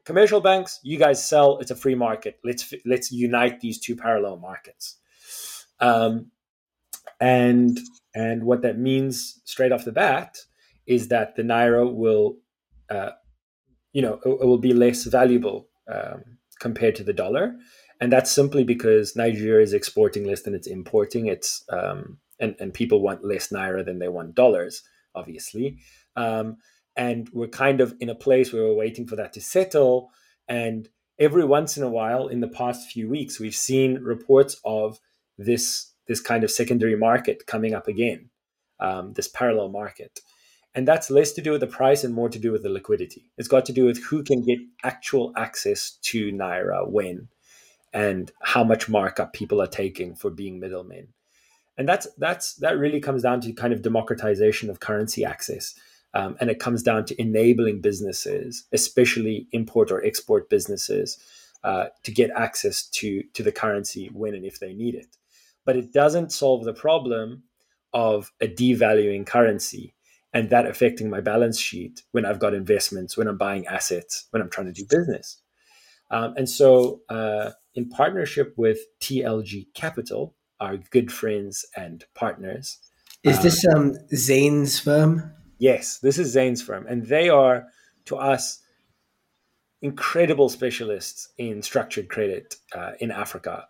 [0.05, 2.39] Commercial banks you guys sell it's a free market.
[2.43, 4.97] Let's let's unite these two parallel markets.
[5.79, 6.27] Um,
[7.19, 7.79] and
[8.13, 10.37] and what that means straight off the bat
[10.87, 12.37] is that the naira will
[12.89, 13.11] uh,
[13.93, 16.23] you know it, it will be less valuable um,
[16.59, 17.55] compared to the dollar,
[17.99, 21.27] and that's simply because Nigeria is exporting less than it's importing.
[21.27, 24.83] It's um, and and people want less naira than they want dollars,
[25.15, 25.77] obviously.
[26.15, 26.57] Um,
[26.95, 30.09] and we're kind of in a place where we're waiting for that to settle.
[30.49, 34.99] And every once in a while, in the past few weeks, we've seen reports of
[35.37, 38.29] this this kind of secondary market coming up again,
[38.79, 40.19] um, this parallel market.
[40.77, 43.31] And that's less to do with the price and more to do with the liquidity.
[43.35, 47.29] It's got to do with who can get actual access to Naira when
[47.93, 51.07] and how much markup people are taking for being middlemen.
[51.79, 55.73] And that's that's that really comes down to kind of democratization of currency access.
[56.13, 61.17] Um, and it comes down to enabling businesses, especially import or export businesses,
[61.63, 65.17] uh, to get access to to the currency when and if they need it.
[65.65, 67.41] But it doesn't solve the problem
[67.93, 69.95] of a devaluing currency
[70.37, 74.39] and that affecting my balance sheet when I've got investments, when I'm buying assets, when
[74.39, 75.41] I'm trying to do business.
[76.11, 82.77] Um, and so, uh, in partnership with TLG Capital, our good friends and partners.
[83.23, 85.31] Is this uh, um, Zane's firm?
[85.57, 86.85] Yes, this is Zane's firm.
[86.85, 87.65] And they are,
[88.05, 88.61] to us,
[89.81, 93.65] incredible specialists in structured credit uh, in Africa.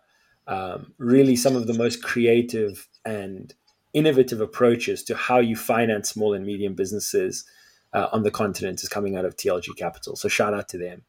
[0.46, 3.54] Um, really, some of the most creative and
[3.98, 7.44] innovative approaches to how you finance small and medium businesses
[7.92, 10.16] uh, on the continent is coming out of TLG Capital.
[10.16, 11.02] So, shout out to them.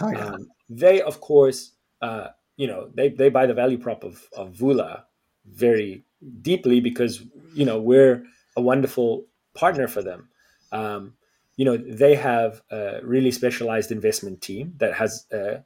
[0.00, 0.26] Oh, yeah.
[0.26, 4.52] um, they, of course, uh, you know, they, they buy the value prop of, of
[4.54, 5.02] Vula
[5.46, 6.04] very
[6.42, 7.22] deeply because,
[7.54, 8.24] you know, we're
[8.56, 10.28] a wonderful partner for them.
[10.72, 11.14] Um,
[11.56, 15.60] you know, they have a really specialized investment team that has, uh,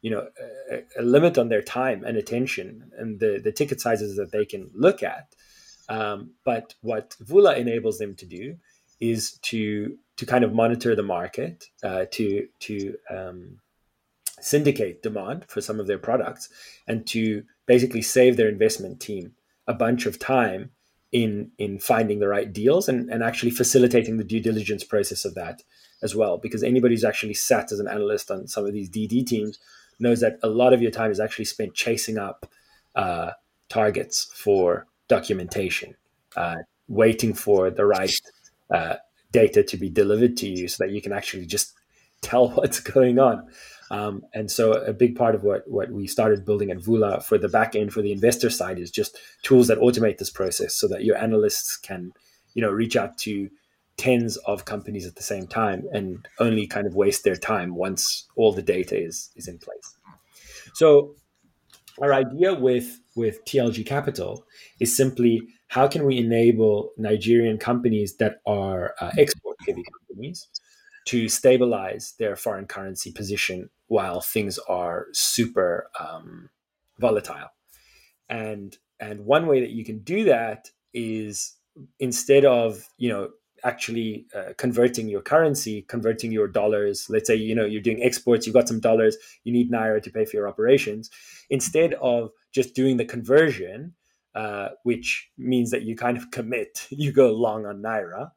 [0.00, 0.28] you know,
[0.70, 4.44] a, a, limit on their time and attention and the, the ticket sizes that they
[4.44, 5.34] can look at.
[5.88, 8.56] Um, but what Vula enables them to do
[9.00, 13.58] is to to kind of monitor the market, uh, to to um,
[14.40, 16.48] syndicate demand for some of their products
[16.86, 19.32] and to basically save their investment team
[19.66, 20.70] a bunch of time
[21.12, 25.34] in in finding the right deals and, and actually facilitating the due diligence process of
[25.34, 25.62] that
[26.02, 26.38] as well.
[26.38, 29.58] Because anybody who's actually sat as an analyst on some of these dd teams
[29.98, 32.50] knows that a lot of your time is actually spent chasing up
[32.94, 33.32] uh,
[33.68, 35.94] targets for documentation
[36.36, 36.56] uh,
[36.88, 38.20] waiting for the right
[38.70, 38.96] uh,
[39.30, 41.74] data to be delivered to you so that you can actually just
[42.22, 43.36] tell what's going on
[43.92, 47.36] um, and so a big part of what, what we started building at Vula for
[47.36, 50.88] the back end for the investor side is just tools that automate this process so
[50.88, 52.12] that your analysts can,
[52.54, 53.50] you know, reach out to
[53.98, 58.26] tens of companies at the same time and only kind of waste their time once
[58.34, 59.98] all the data is, is in place.
[60.72, 61.14] So
[62.00, 64.46] our idea with, with TLG Capital
[64.80, 70.48] is simply how can we enable Nigerian companies that are uh, export heavy companies
[71.06, 76.48] to stabilize their foreign currency position while things are super um,
[76.98, 77.50] volatile.
[78.28, 81.56] And and one way that you can do that is
[81.98, 83.30] instead of you know
[83.64, 87.06] actually uh, converting your currency, converting your dollars.
[87.08, 90.10] Let's say you know you're doing exports, you've got some dollars, you need naira to
[90.10, 91.10] pay for your operations.
[91.50, 93.94] Instead of just doing the conversion,
[94.34, 98.30] uh, which means that you kind of commit, you go long on naira.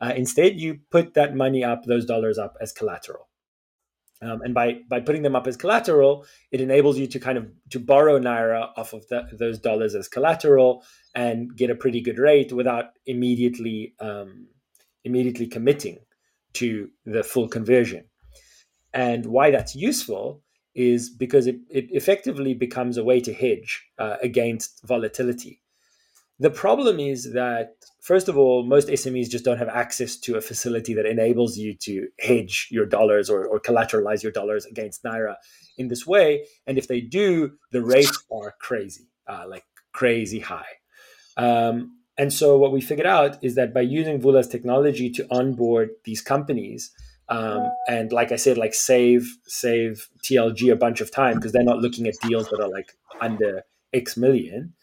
[0.00, 3.28] Uh, instead, you put that money up, those dollars up as collateral.
[4.20, 7.48] Um, and by, by putting them up as collateral, it enables you to kind of
[7.70, 12.18] to borrow naira off of the, those dollars as collateral and get a pretty good
[12.18, 14.46] rate without immediately um,
[15.04, 15.98] immediately committing
[16.54, 18.04] to the full conversion.
[18.92, 20.42] And why that's useful
[20.74, 25.60] is because it, it effectively becomes a way to hedge uh, against volatility.
[26.38, 30.40] The problem is that, first of all, most SMEs just don't have access to a
[30.40, 35.36] facility that enables you to hedge your dollars or, or collateralize your dollars against Naira
[35.78, 36.46] in this way.
[36.66, 40.64] And if they do, the rates are crazy, uh, like crazy high.
[41.36, 45.90] Um, and so what we figured out is that by using Vula's technology to onboard
[46.04, 46.90] these companies,
[47.32, 51.64] um, and like I said, like save save TLG a bunch of time because they're
[51.64, 53.62] not looking at deals that are like under
[53.94, 54.74] X million.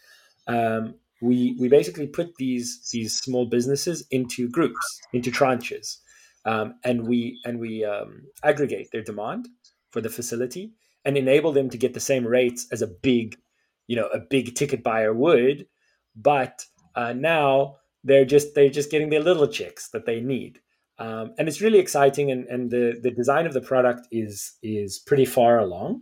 [0.48, 5.98] Um, we we basically put these these small businesses into groups, into tranches,
[6.46, 9.48] um, and we and we um, aggregate their demand
[9.92, 10.72] for the facility
[11.06, 13.38] and enable them to get the same rates as a big,
[13.86, 15.68] you know, a big ticket buyer would,
[16.16, 20.60] but uh, now they're just they're just getting their little checks that they need.
[21.00, 25.00] Um, and it's really exciting and, and the, the design of the product is is
[25.00, 26.02] pretty far along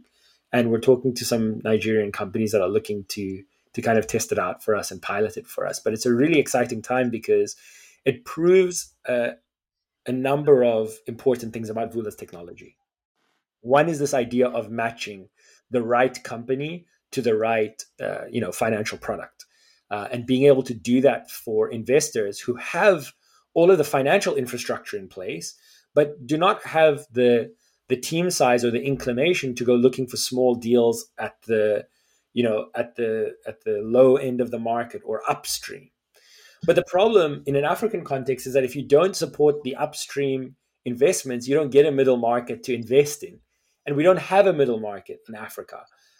[0.52, 4.32] and we're talking to some nigerian companies that are looking to to kind of test
[4.32, 5.80] it out for us and pilot it for us.
[5.80, 7.56] But it's a really exciting time because
[8.06, 9.32] it proves uh,
[10.08, 12.76] a number of important things about Vula's technology.
[13.62, 15.30] One is this idea of matching
[15.70, 19.46] the right company to the right, uh, you know, financial product,
[19.92, 23.14] uh, and being able to do that for investors who have
[23.58, 25.56] all of the financial infrastructure in place,
[25.96, 27.52] but do not have the
[27.90, 31.88] the team size or the inclination to go looking for small deals at the
[32.34, 35.90] you know at the at the low end of the market or upstream.
[36.68, 40.56] But the problem in an african context is that if you don't support the upstream
[40.86, 43.40] investments you don't get a middle market to invest in.
[43.88, 45.80] And we don't have a middle market in africa.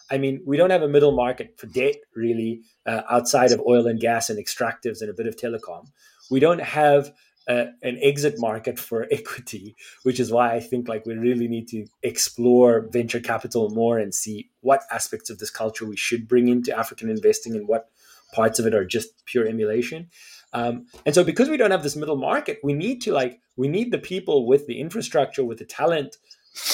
[0.10, 3.86] I mean we don't have a middle market for debt really uh, outside of oil
[3.86, 5.84] and gas and extractives and a bit of telecom.
[6.32, 7.12] We don't have
[7.48, 11.86] an exit market for equity, which is why I think like we really need to
[12.04, 16.78] explore venture capital more and see what aspects of this culture we should bring into
[16.78, 17.90] African investing and what
[18.34, 20.10] parts of it are just pure emulation.
[20.54, 23.68] Um, and so because we don't have this middle market, we need to like we
[23.68, 26.18] need the people with the infrastructure, with the talent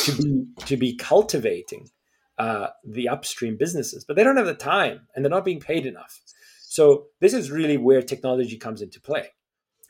[0.04, 1.90] to be to be cultivating
[2.38, 5.86] uh, the upstream businesses, but they don't have the time and they're not being paid
[5.86, 6.20] enough.
[6.62, 9.30] So this is really where technology comes into play,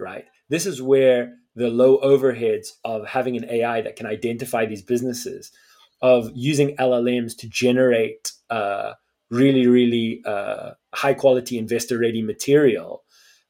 [0.03, 0.25] right?
[0.49, 5.51] This is where the low overheads of having an AI that can identify these businesses,
[6.01, 8.93] of using LLMs to generate uh,
[9.29, 13.03] really, really uh, high quality investor ready material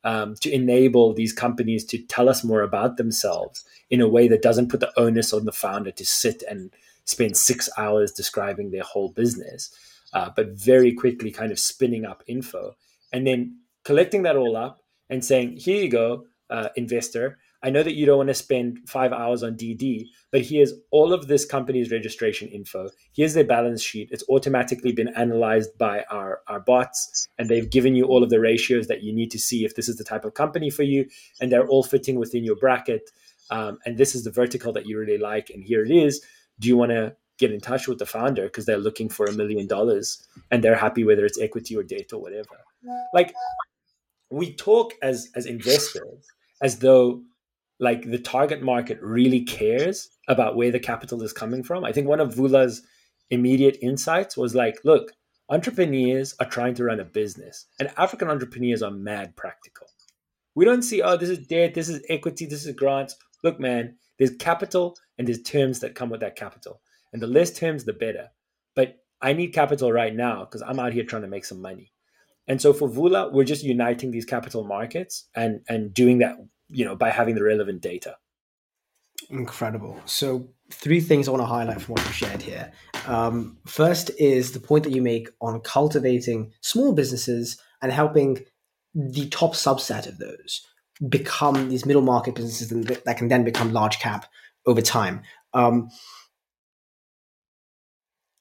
[0.03, 4.41] um, to enable these companies to tell us more about themselves in a way that
[4.41, 6.71] doesn't put the onus on the founder to sit and
[7.05, 9.75] spend six hours describing their whole business,
[10.13, 12.75] uh, but very quickly kind of spinning up info
[13.11, 17.39] and then collecting that all up and saying, here you go uh, investor.
[17.63, 21.13] I know that you don't want to spend five hours on DD, but here's all
[21.13, 22.89] of this company's registration info.
[23.13, 24.09] Here's their balance sheet.
[24.11, 28.39] It's automatically been analyzed by our, our bots, and they've given you all of the
[28.39, 31.07] ratios that you need to see if this is the type of company for you,
[31.41, 33.09] and they're all fitting within your bracket.
[33.49, 36.23] Um, and this is the vertical that you really like, and here it is.
[36.59, 39.33] Do you want to get in touch with the founder because they're looking for a
[39.33, 42.59] million dollars and they're happy whether it's equity or debt or whatever?
[43.13, 43.33] Like
[44.29, 46.27] we talk as as investors
[46.61, 47.21] as though
[47.79, 51.83] like the target market really cares about where the capital is coming from.
[51.83, 52.81] I think one of Vula's
[53.29, 55.11] immediate insights was like, look,
[55.49, 59.87] entrepreneurs are trying to run a business, and African entrepreneurs are mad practical.
[60.55, 63.15] We don't see, oh, this is debt, this is equity, this is grants.
[63.43, 66.81] Look, man, there's capital and there's terms that come with that capital.
[67.11, 68.29] And the less terms, the better.
[68.75, 71.91] But I need capital right now because I'm out here trying to make some money.
[72.47, 76.35] And so for Vula, we're just uniting these capital markets and and doing that,
[76.69, 78.17] you know, by having the relevant data.
[79.29, 79.99] Incredible.
[80.05, 82.71] So three things I want to highlight from what you shared here.
[83.07, 88.43] Um, first is the point that you make on cultivating small businesses and helping
[88.93, 90.65] the top subset of those
[91.09, 94.25] become these middle market businesses that can then become large cap
[94.65, 95.21] over time.
[95.53, 95.89] Um,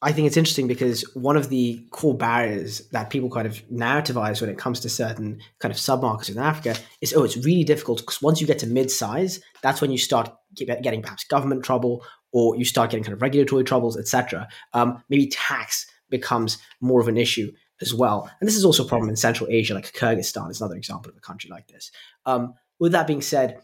[0.04, 4.40] I think it's interesting because one of the core barriers that people kind of narrativize
[4.40, 8.00] when it comes to certain kind of submarkets in Africa is, oh, it's really difficult
[8.00, 12.56] because once you get to mid-size, that's when you start getting perhaps government trouble or
[12.56, 14.48] you start getting kind of regulatory troubles, etc.
[14.72, 18.28] Um, maybe tax becomes more of an issue as well.
[18.40, 21.16] And this is also a problem in Central Asia, like Kyrgyzstan is another example of
[21.16, 21.92] a country like this.
[22.26, 23.60] Um, with that being said,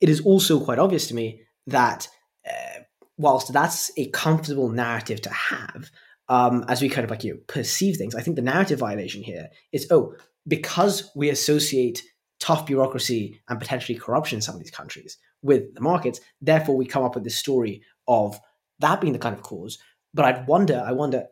[0.00, 2.08] it is also quite obvious to me that
[2.48, 2.81] uh,
[3.18, 5.90] whilst that's a comfortable narrative to have,
[6.28, 9.22] um, as we kind of like you know, perceive things, I think the narrative violation
[9.22, 10.14] here is oh,
[10.46, 12.02] because we associate
[12.40, 16.86] tough bureaucracy and potentially corruption in some of these countries with the markets, therefore we
[16.86, 18.38] come up with this story of
[18.80, 19.78] that being the kind of cause.
[20.14, 21.26] But I'd wonder, I wonder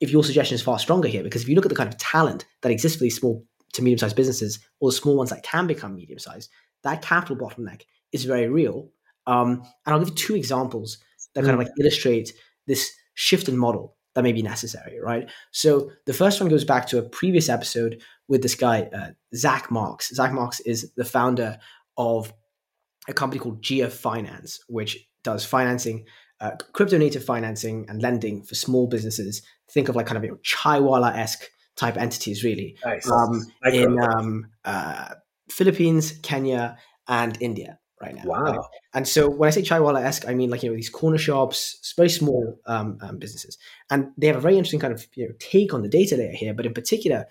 [0.00, 1.98] if your suggestion is far stronger here, because if you look at the kind of
[1.98, 3.44] talent that exists for these small
[3.74, 6.50] to medium sized businesses, or the small ones that can become medium sized,
[6.82, 8.90] that capital bottleneck is very real.
[9.30, 10.98] Um, and I'll give you two examples
[11.34, 11.64] that kind of mm.
[11.64, 12.32] like illustrate
[12.66, 15.30] this shift in model that may be necessary, right?
[15.52, 19.70] So the first one goes back to a previous episode with this guy, uh, Zach
[19.70, 20.12] Marks.
[20.12, 21.58] Zach Marks is the founder
[21.96, 22.32] of
[23.08, 26.06] a company called Jia Finance, which does financing,
[26.40, 29.42] uh, crypto native financing and lending for small businesses.
[29.70, 33.08] Think of like kind of you know, Chaiwala esque type entities, really, nice.
[33.08, 35.14] um, in um, uh,
[35.48, 36.76] Philippines, Kenya,
[37.06, 38.22] and India right now.
[38.24, 38.42] Wow.
[38.42, 38.60] Right?
[38.94, 41.92] And so when I say Chaiwala esque, I mean like, you know, these corner shops,
[41.96, 43.58] very small um, um, businesses.
[43.90, 46.32] And they have a very interesting kind of you know, take on the data layer
[46.32, 46.54] here.
[46.54, 47.26] But in particular,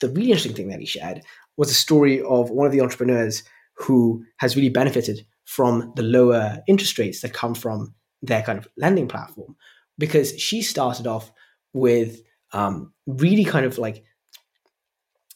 [0.00, 1.22] the really interesting thing that he shared
[1.56, 3.42] was a story of one of the entrepreneurs
[3.74, 8.66] who has really benefited from the lower interest rates that come from their kind of
[8.76, 9.56] lending platform
[9.98, 11.30] because she started off
[11.72, 12.20] with
[12.52, 14.04] um, really kind of like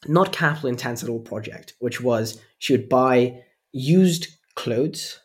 [0.07, 3.43] not capital intense at all project, which was she would buy
[3.73, 5.21] used clothes,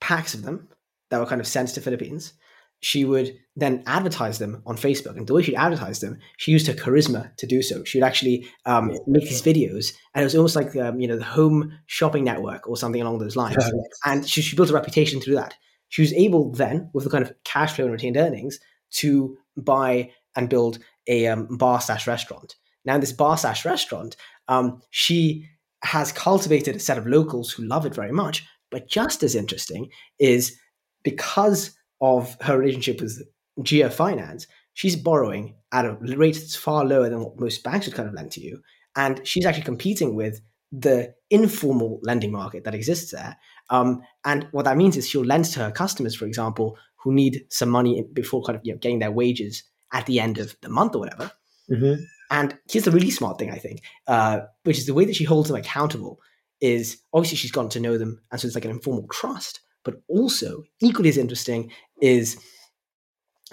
[0.00, 0.68] packs of them,
[1.10, 2.32] that were kind of sent to Philippines.
[2.80, 6.66] She would then advertise them on Facebook, and the way she'd advertise them, she used
[6.66, 7.84] her charisma to do so.
[7.84, 11.16] She would actually um, make these videos, and it was almost like um, you know
[11.16, 13.56] the Home Shopping Network or something along those lines.
[14.04, 15.54] and she, she built a reputation through that.
[15.88, 18.58] She was able then, with the kind of cash flow and retained earnings,
[18.90, 22.56] to buy and build a um, bar slash restaurant.
[22.84, 24.16] Now, in this bar slash restaurant,
[24.48, 25.48] um, she
[25.86, 28.44] has cultivated a set of locals who love it very much.
[28.70, 30.58] But just as interesting is
[31.04, 33.22] because of her relationship with
[33.60, 37.94] Jia Finance, she's borrowing at a rate that's far lower than what most banks would
[37.94, 38.60] kind of lend to you.
[38.96, 40.40] And she's actually competing with
[40.72, 43.36] the informal lending market that exists there.
[43.70, 47.44] Um, and what that means is she'll lend to her customers, for example, who need
[47.50, 49.62] some money before kind of you know, getting their wages
[49.92, 51.30] at the end of the month or whatever.
[51.70, 52.02] Mm-hmm.
[52.30, 55.24] And here's the really smart thing, I think, uh, which is the way that she
[55.24, 56.18] holds them accountable
[56.60, 58.20] is obviously she's gotten to know them.
[58.30, 59.60] And so it's like an informal trust.
[59.84, 61.70] But also, equally as interesting,
[62.02, 62.36] is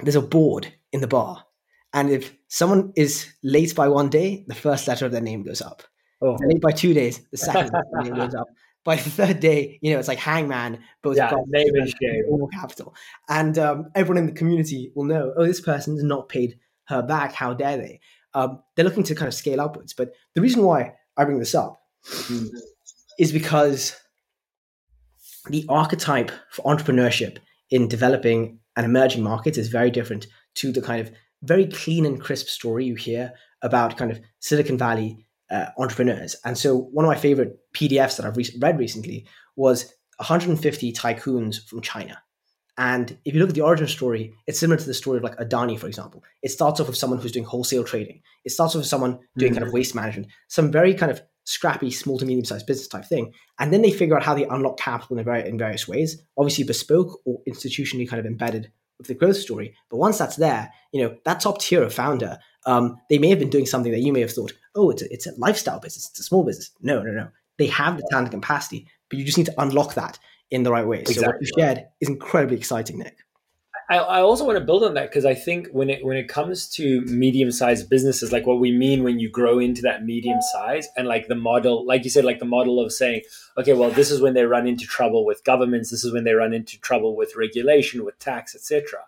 [0.02, 1.46] there's a board in the bar.
[1.94, 5.62] And if someone is late by one day, the first letter of their name goes
[5.62, 5.84] up.
[6.22, 6.38] Oh.
[6.42, 7.72] late by two days, the second
[8.02, 8.48] name goes up.
[8.84, 12.24] By the third day, you know, it's like hangman, but with yeah, name and shame.
[12.30, 12.96] More capital.
[13.30, 17.34] And um, everyone in the community will know, oh, this person's not paid her back.
[17.34, 18.00] How dare they?
[18.36, 19.94] Um, they're looking to kind of scale upwards.
[19.94, 22.50] But the reason why I bring this up mm.
[23.20, 23.96] is because
[25.50, 27.38] the archetype for entrepreneurship
[27.70, 31.14] in developing and emerging markets is very different to the kind of
[31.44, 36.36] very clean and crisp story you hear about kind of Silicon Valley uh, entrepreneurs.
[36.46, 41.64] And so one of my favorite PDFs that I've re- read recently was 150 tycoons
[41.68, 42.22] from China.
[42.78, 45.38] And if you look at the origin story, it's similar to the story of like
[45.38, 46.24] Adani, for example.
[46.42, 48.22] It starts off with someone who's doing wholesale trading.
[48.46, 49.60] It starts off with someone doing mm-hmm.
[49.60, 49.76] kind of mm.
[49.76, 53.34] waste management, some very kind of scrappy, small to medium sized business type thing.
[53.60, 56.64] And then they figure out how they unlock capital in, very, in various ways, obviously
[56.64, 59.76] bespoke or institutionally kind of embedded with the growth story.
[59.90, 63.40] But once that's there, you know, that top tier of founder, um, they may have
[63.40, 66.10] been doing something that you may have thought, oh, it's a, it's a lifestyle business,
[66.10, 66.72] it's a small business.
[66.82, 67.28] No, no, no.
[67.58, 70.18] They have the talent and capacity, but you just need to unlock that
[70.54, 71.00] in the right way.
[71.00, 71.24] Exactly.
[71.24, 73.18] So what you shared is incredibly exciting, Nick.
[73.90, 76.30] I, I also want to build on that because I think when it when it
[76.30, 80.40] comes to medium sized businesses, like what we mean when you grow into that medium
[80.54, 83.24] size, and like the model, like you said, like the model of saying,
[83.58, 86.34] okay, well, this is when they run into trouble with governments, this is when they
[86.34, 89.00] run into trouble with regulation, with tax, etc.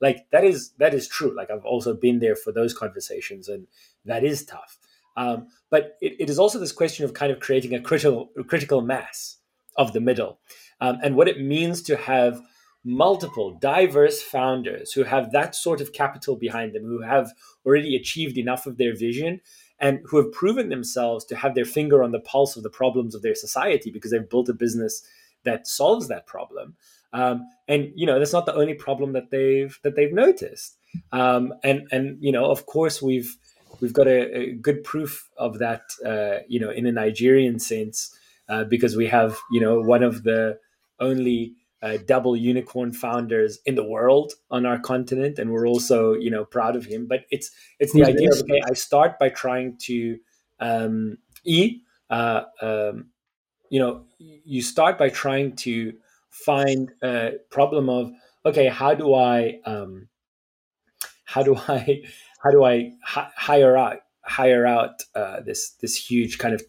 [0.00, 1.34] Like that is that is true.
[1.34, 3.66] Like I've also been there for those conversations, and
[4.04, 4.78] that is tough.
[5.16, 8.80] Um, but it, it is also this question of kind of creating a critical critical
[8.82, 9.38] mass
[9.76, 10.38] of the middle,
[10.80, 12.40] um, and what it means to have
[12.84, 17.32] multiple diverse founders who have that sort of capital behind them, who have
[17.66, 19.40] already achieved enough of their vision
[19.78, 23.14] and who have proven themselves to have their finger on the pulse of the problems
[23.14, 25.02] of their society because they've built a business
[25.44, 26.76] that solves that problem.
[27.12, 30.76] Um, and you know that's not the only problem that they've that they've noticed.
[31.12, 33.36] Um, and and you know of course we've
[33.80, 38.16] we've got a, a good proof of that uh, you know in a Nigerian sense
[38.48, 40.58] uh, because we have you know one of the
[41.00, 46.30] only uh, double unicorn founders in the world on our continent, and we're also you
[46.30, 47.06] know proud of him.
[47.06, 50.18] But it's it's the idea of okay, I start by trying to
[50.60, 51.80] um, e
[52.10, 53.06] uh, um,
[53.70, 55.94] you know you start by trying to
[56.28, 58.12] find a problem of
[58.44, 60.08] okay, how do I um,
[61.24, 62.02] how do I
[62.42, 66.62] how do I hi- hire out hire out uh, this this huge kind of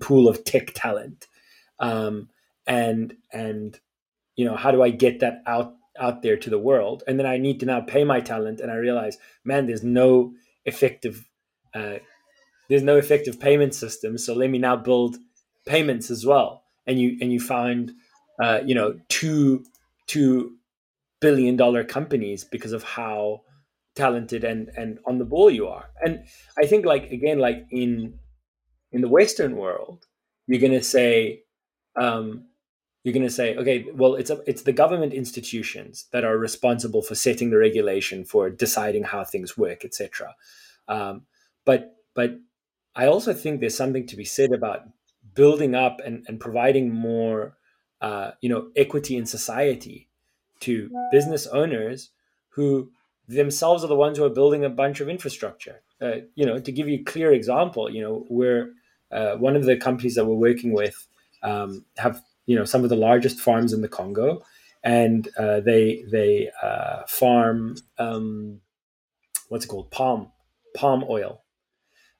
[0.00, 1.26] pool of tech talent
[1.78, 2.28] um,
[2.68, 3.80] and and
[4.36, 7.02] you know how do i get that out out there to the world?
[7.08, 10.32] And then i need to now pay my talent and i realize man there's no
[10.64, 11.28] effective
[11.74, 11.98] uh,
[12.68, 15.16] there's no effective payment system so let me now build
[15.68, 16.64] payments as well.
[16.86, 17.92] And you and you find
[18.42, 19.64] uh, you know two
[20.06, 20.54] two
[21.20, 23.42] billion dollar companies because of how
[23.94, 25.90] talented and and on the ball you are.
[26.02, 26.24] And
[26.62, 28.18] i think like again like in
[28.90, 30.06] in the western world
[30.46, 31.42] you're going to say
[32.00, 32.44] um,
[33.08, 37.00] you're going to say, okay, well, it's a, it's the government institutions that are responsible
[37.00, 40.36] for setting the regulation, for deciding how things work, etc.
[40.88, 41.22] Um,
[41.64, 42.38] but but
[42.94, 44.82] I also think there's something to be said about
[45.34, 47.56] building up and, and providing more,
[48.02, 50.08] uh, you know, equity in society
[50.60, 52.10] to business owners
[52.50, 52.90] who
[53.26, 55.80] themselves are the ones who are building a bunch of infrastructure.
[56.02, 58.72] Uh, you know, to give you a clear example, you know, we're
[59.10, 61.06] uh, one of the companies that we're working with
[61.42, 64.42] um, have you know some of the largest farms in the Congo,
[64.82, 68.60] and uh, they they uh, farm um,
[69.50, 70.32] what's it called palm
[70.74, 71.42] palm oil.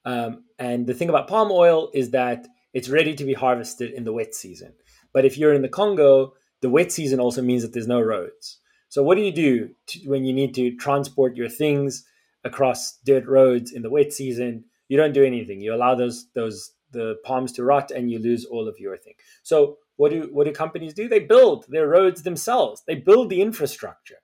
[0.05, 4.05] Um, and the thing about palm oil is that it's ready to be harvested in
[4.05, 4.75] the wet season.
[5.15, 8.59] But if you're in the Congo, the wet season also means that there's no roads.
[8.91, 12.05] So what do you do to, when you need to transport your things
[12.45, 14.65] across dirt roads in the wet season?
[14.89, 15.61] You don't do anything.
[15.63, 19.15] You allow those those the palms to rot and you lose all of your thing.
[19.43, 21.09] So what do what do companies do?
[21.09, 22.83] They build their roads themselves.
[22.87, 24.21] They build the infrastructure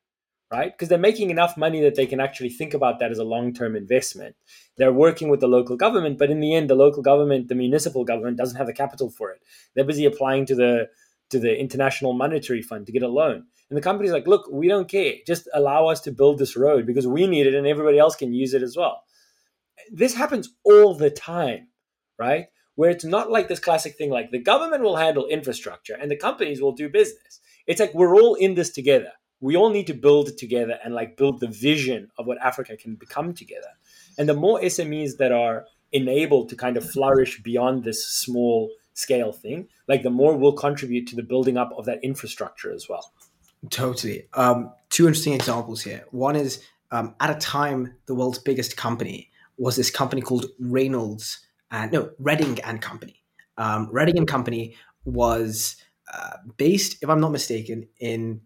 [0.55, 0.73] right?
[0.73, 3.53] Because they're making enough money that they can actually think about that as a long
[3.53, 4.37] term investment.
[4.77, 8.05] They're working with the local government, but in the end, the local government, the municipal
[8.05, 9.43] government, doesn't have the capital for it.
[9.75, 10.89] They're busy applying to the
[11.31, 13.47] to the International Monetary Fund to get a loan.
[13.71, 15.15] And the company's like, look, we don't care.
[15.27, 18.35] Just allow us to build this road because we need it and everybody else can
[18.35, 19.03] use it as well.
[19.91, 21.69] This happens all the time,
[22.19, 22.47] right?
[22.77, 26.17] Where it's not like this classic thing like the government will handle infrastructure and the
[26.17, 27.41] companies will do business.
[27.67, 29.13] It's like we're all in this together
[29.45, 32.95] we all need to build together and like build the vision of what Africa can
[32.95, 33.69] become together.
[34.17, 39.33] And the more SMEs that are enabled to kind of flourish beyond this small scale
[39.33, 43.13] thing, like the more will contribute to the building up of that infrastructure as well.
[43.69, 44.29] Totally.
[44.33, 46.07] Um, two interesting examples here.
[46.11, 51.41] One is um, at a time, the world's biggest company was this company called Reynolds
[51.75, 53.23] and no Reading and Company.
[53.59, 55.77] Um, Reading and Company was
[56.13, 58.41] uh, based, if I'm not mistaken, in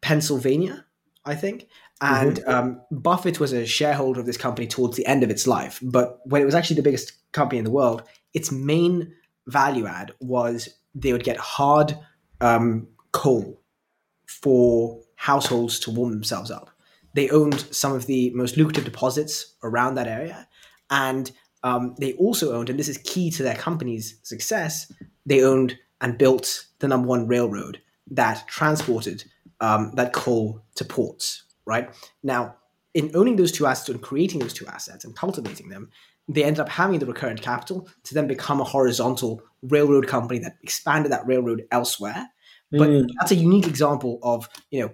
[0.00, 0.84] Pennsylvania,
[1.24, 1.68] I think.
[2.00, 2.50] And mm-hmm.
[2.50, 5.78] um, Buffett was a shareholder of this company towards the end of its life.
[5.82, 8.02] But when it was actually the biggest company in the world,
[8.34, 9.12] its main
[9.46, 11.96] value add was they would get hard
[12.40, 13.62] um, coal
[14.26, 16.70] for households to warm themselves up.
[17.14, 20.48] They owned some of the most lucrative deposits around that area.
[20.90, 21.30] And
[21.66, 24.92] um, they also owned, and this is key to their company's success,
[25.26, 27.80] they owned and built the number one railroad
[28.12, 29.24] that transported
[29.60, 31.90] um, that coal to ports, right?
[32.22, 32.54] Now,
[32.94, 35.90] in owning those two assets and creating those two assets and cultivating them,
[36.28, 40.58] they ended up having the recurrent capital to then become a horizontal railroad company that
[40.62, 42.28] expanded that railroad elsewhere.
[42.70, 43.08] But mm.
[43.18, 44.92] that's a unique example of, you know,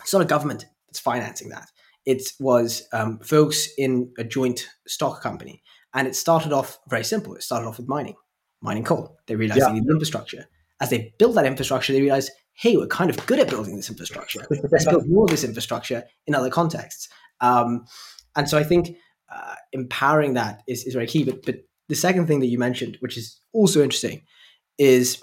[0.00, 1.68] it's not a government that's financing that.
[2.04, 5.62] It was um, folks in a joint stock company.
[5.94, 7.34] And it started off very simple.
[7.34, 8.14] It started off with mining,
[8.60, 9.16] mining coal.
[9.26, 9.68] They realized yeah.
[9.68, 10.46] they needed infrastructure.
[10.80, 12.30] As they built that infrastructure, they realized
[12.60, 14.46] hey, we're kind of good at building this infrastructure.
[14.70, 17.08] Let's build more of this infrastructure in other contexts.
[17.40, 17.86] Um,
[18.36, 18.98] and so I think
[19.34, 21.24] uh, empowering that is, is very key.
[21.24, 21.56] But, but
[21.88, 24.22] the second thing that you mentioned, which is also interesting,
[24.76, 25.22] is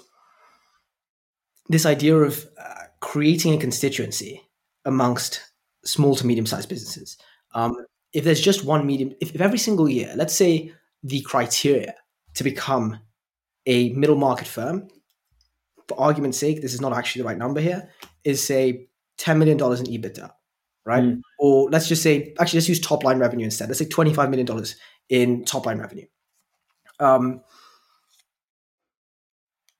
[1.68, 4.42] this idea of uh, creating a constituency
[4.84, 5.40] amongst
[5.84, 7.18] small to medium sized businesses.
[7.54, 7.76] Um,
[8.18, 10.72] if there's just one medium, if, if every single year, let's say
[11.04, 11.94] the criteria
[12.34, 12.98] to become
[13.64, 14.88] a middle market firm
[15.86, 17.88] for argument's sake, this is not actually the right number here,
[18.24, 18.88] is say
[19.20, 20.32] $10 million in EBITDA,
[20.84, 21.04] right?
[21.04, 21.20] Mm.
[21.38, 23.68] Or let's just say, actually, let's use top line revenue instead.
[23.68, 24.64] Let's say $25 million
[25.08, 26.06] in top line revenue.
[26.98, 27.42] Um,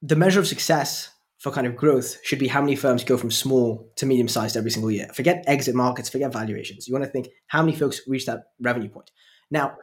[0.00, 3.30] the measure of success for kind of growth should be how many firms go from
[3.30, 5.08] small to medium sized every single year.
[5.14, 6.88] Forget exit markets, forget valuations.
[6.88, 9.10] You want to think how many folks reach that revenue point.
[9.50, 9.76] Now,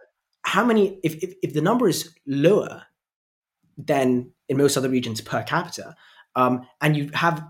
[0.44, 2.84] how many, if, if, if the number is lower
[3.78, 5.96] than in most other regions per capita,
[6.36, 7.44] um, and you have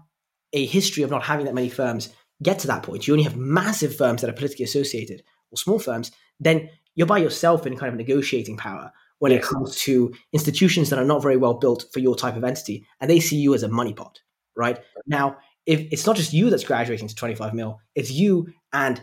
[0.54, 2.10] a history of not having that many firms
[2.44, 5.80] get to that point, you only have massive firms that are politically associated or small
[5.80, 10.90] firms, then you're by yourself in kind of negotiating power when it comes to institutions
[10.90, 13.54] that are not very well built for your type of entity, and they see you
[13.54, 14.20] as a money pot,
[14.56, 14.80] right?
[15.08, 19.02] Now, if it's not just you that's graduating to 25 mil, it's you and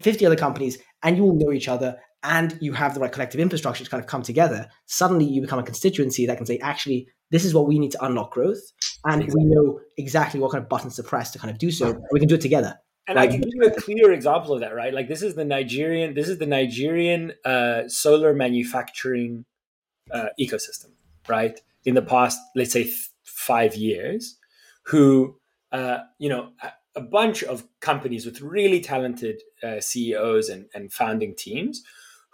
[0.00, 3.40] 50 other companies, and you all know each other, and you have the right collective
[3.40, 7.06] infrastructure to kind of come together, suddenly you become a constituency that can say, actually,
[7.30, 8.62] this is what we need to unlock growth
[9.04, 11.94] and we know exactly what kind of buttons to press to kind of do so.
[12.12, 12.78] We can do it together.
[13.06, 14.94] And like, I can give you a clear example of that, right?
[14.94, 19.44] Like this is the Nigerian, this is the Nigerian uh, solar manufacturing
[20.10, 20.92] uh, ecosystem,
[21.28, 21.60] right?
[21.84, 24.38] In the past, let's say th- five years,
[24.84, 25.36] who
[25.72, 30.92] uh, you know a, a, bunch of companies with really talented uh, CEOs and, and
[30.92, 31.82] founding teams,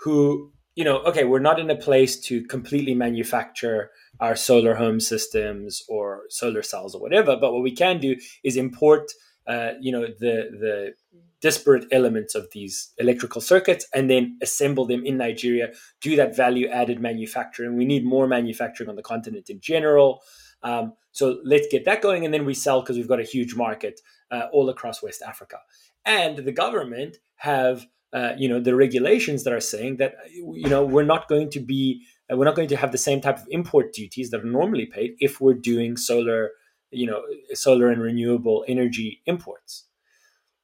[0.00, 3.90] who you know, okay, we're not in a place to completely manufacture
[4.20, 7.36] our solar home systems or solar cells or whatever.
[7.36, 9.10] But what we can do is import,
[9.50, 10.94] uh, you know, the the
[11.40, 15.72] disparate elements of these electrical circuits and then assemble them in Nigeria,
[16.02, 17.76] do that value added manufacturing.
[17.76, 20.20] We need more manufacturing on the continent in general.
[20.62, 23.54] Um, so let's get that going, and then we sell because we've got a huge
[23.56, 25.56] market uh, all across West Africa.
[26.04, 30.84] And the government have, uh, you know, the regulations that are saying that, you know,
[30.84, 33.92] we're not going to be we're not going to have the same type of import
[33.92, 36.50] duties that are normally paid if we're doing solar,
[36.90, 37.22] you know,
[37.54, 39.86] solar and renewable energy imports.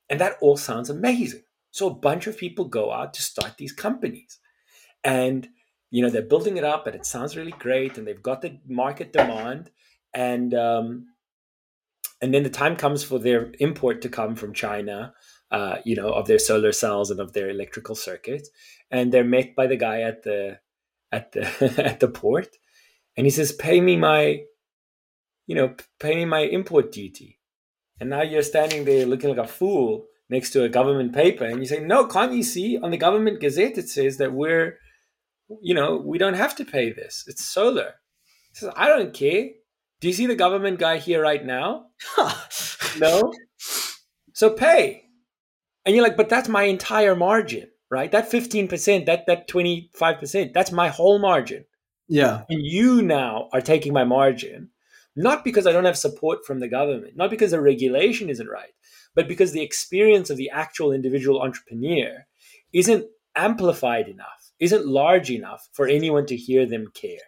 [0.09, 1.43] And that all sounds amazing.
[1.71, 4.39] So a bunch of people go out to start these companies.
[5.05, 5.49] And
[5.91, 8.59] you know, they're building it up and it sounds really great and they've got the
[8.67, 9.71] market demand
[10.13, 11.07] and um,
[12.21, 15.13] and then the time comes for their import to come from China,
[15.51, 18.49] uh, you know, of their solar cells and of their electrical circuits,
[18.91, 20.59] and they're met by the guy at the
[21.13, 22.57] at the at the port,
[23.17, 24.41] and he says, "Pay me my,
[25.47, 27.39] you know, paying my import duty,"
[28.01, 31.61] and now you're standing there looking like a fool next to a government paper, and
[31.61, 34.79] you say, "No, can't you see on the government gazette it says that we're,
[35.63, 37.25] you know, we don't have to pay this.
[37.27, 37.95] It's solar."
[38.53, 39.51] He says, "I don't care."
[40.01, 41.87] Do you see the government guy here right now?
[42.99, 43.33] no.
[44.35, 45.05] So pay.
[45.85, 48.11] And you're like, but that's my entire margin, right?
[48.13, 51.65] That 15%, that that 25%, that's my whole margin.
[52.09, 52.43] Yeah.
[52.51, 54.71] And you now are taking my margin,
[55.17, 58.75] not because I don't have support from the government, not because the regulation isn't right,
[59.15, 62.27] but because the experience of the actual individual entrepreneur
[62.73, 67.27] isn't amplified enough, isn't large enough for anyone to hear them care.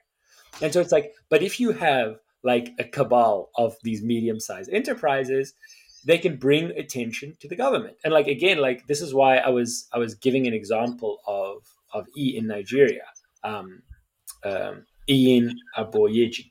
[0.60, 5.54] And so it's like, but if you have like a cabal of these medium-sized enterprises
[6.04, 9.48] they can bring attention to the government and like again like this is why i
[9.48, 11.56] was i was giving an example of
[11.92, 13.04] of e in nigeria
[13.44, 13.82] um,
[14.44, 16.50] um Iyin Aboyeji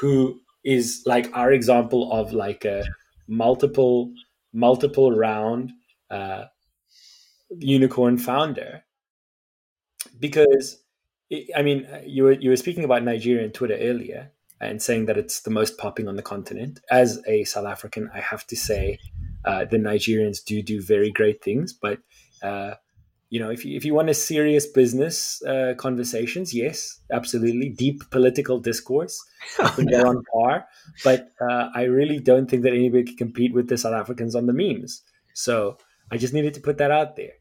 [0.00, 2.84] who is like our example of like a
[3.28, 4.12] multiple
[4.52, 5.72] multiple round
[6.10, 6.44] uh,
[7.58, 8.82] unicorn founder
[10.18, 10.82] because
[11.56, 15.40] I mean, you were you were speaking about Nigerian Twitter earlier, and saying that it's
[15.40, 16.80] the most popping on the continent.
[16.90, 18.98] As a South African, I have to say
[19.44, 21.98] uh, the Nigerians do do very great things, but
[22.42, 22.74] uh,
[23.28, 28.08] you know, if you, if you want a serious business uh, conversations, yes, absolutely, deep
[28.10, 29.20] political discourse,
[29.58, 30.66] I think they're on par.
[31.02, 34.46] But uh, I really don't think that anybody can compete with the South Africans on
[34.46, 35.02] the memes.
[35.34, 35.78] So
[36.10, 37.32] I just needed to put that out there.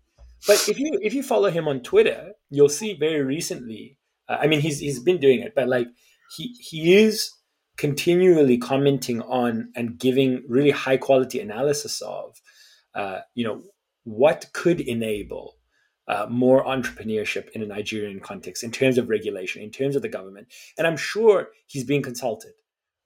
[0.48, 3.98] But if you if you follow him on Twitter, you'll see very recently.
[4.28, 5.88] Uh, I mean, he's he's been doing it, but like
[6.36, 7.32] he he is
[7.78, 12.42] continually commenting on and giving really high quality analysis of
[12.94, 13.64] uh, you know
[14.04, 15.56] what could enable
[16.08, 20.10] uh, more entrepreneurship in a Nigerian context in terms of regulation, in terms of the
[20.10, 20.48] government,
[20.78, 22.54] and I'm sure he's being consulted,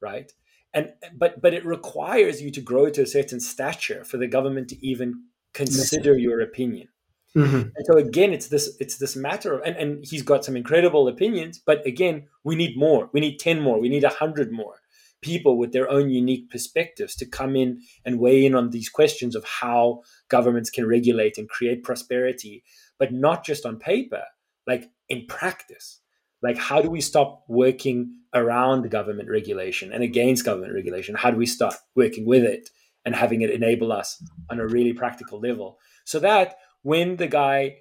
[0.01, 0.31] right?
[0.73, 4.69] And but but it requires you to grow to a certain stature for the government
[4.69, 5.23] to even
[5.53, 6.89] consider your opinion.
[7.35, 7.55] Mm-hmm.
[7.75, 11.07] And so again, it's this it's this matter of and, and he's got some incredible
[11.07, 13.09] opinions, but again, we need more.
[13.13, 14.81] We need 10 more, we need a hundred more
[15.21, 19.35] people with their own unique perspectives to come in and weigh in on these questions
[19.35, 22.63] of how governments can regulate and create prosperity,
[22.99, 24.23] but not just on paper,
[24.67, 26.01] like in practice.
[26.43, 31.15] Like how do we stop working around government regulation and against government regulation?
[31.15, 32.69] How do we start working with it
[33.05, 35.79] and having it enable us on a really practical level?
[36.05, 37.77] So that when the guy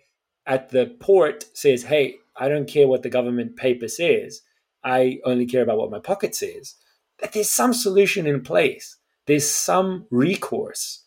[0.47, 4.41] at the port says, Hey, I don't care what the government paper says,
[4.85, 6.75] I only care about what my pocket says,
[7.19, 8.97] that there's some solution in place.
[9.27, 11.05] There's some recourse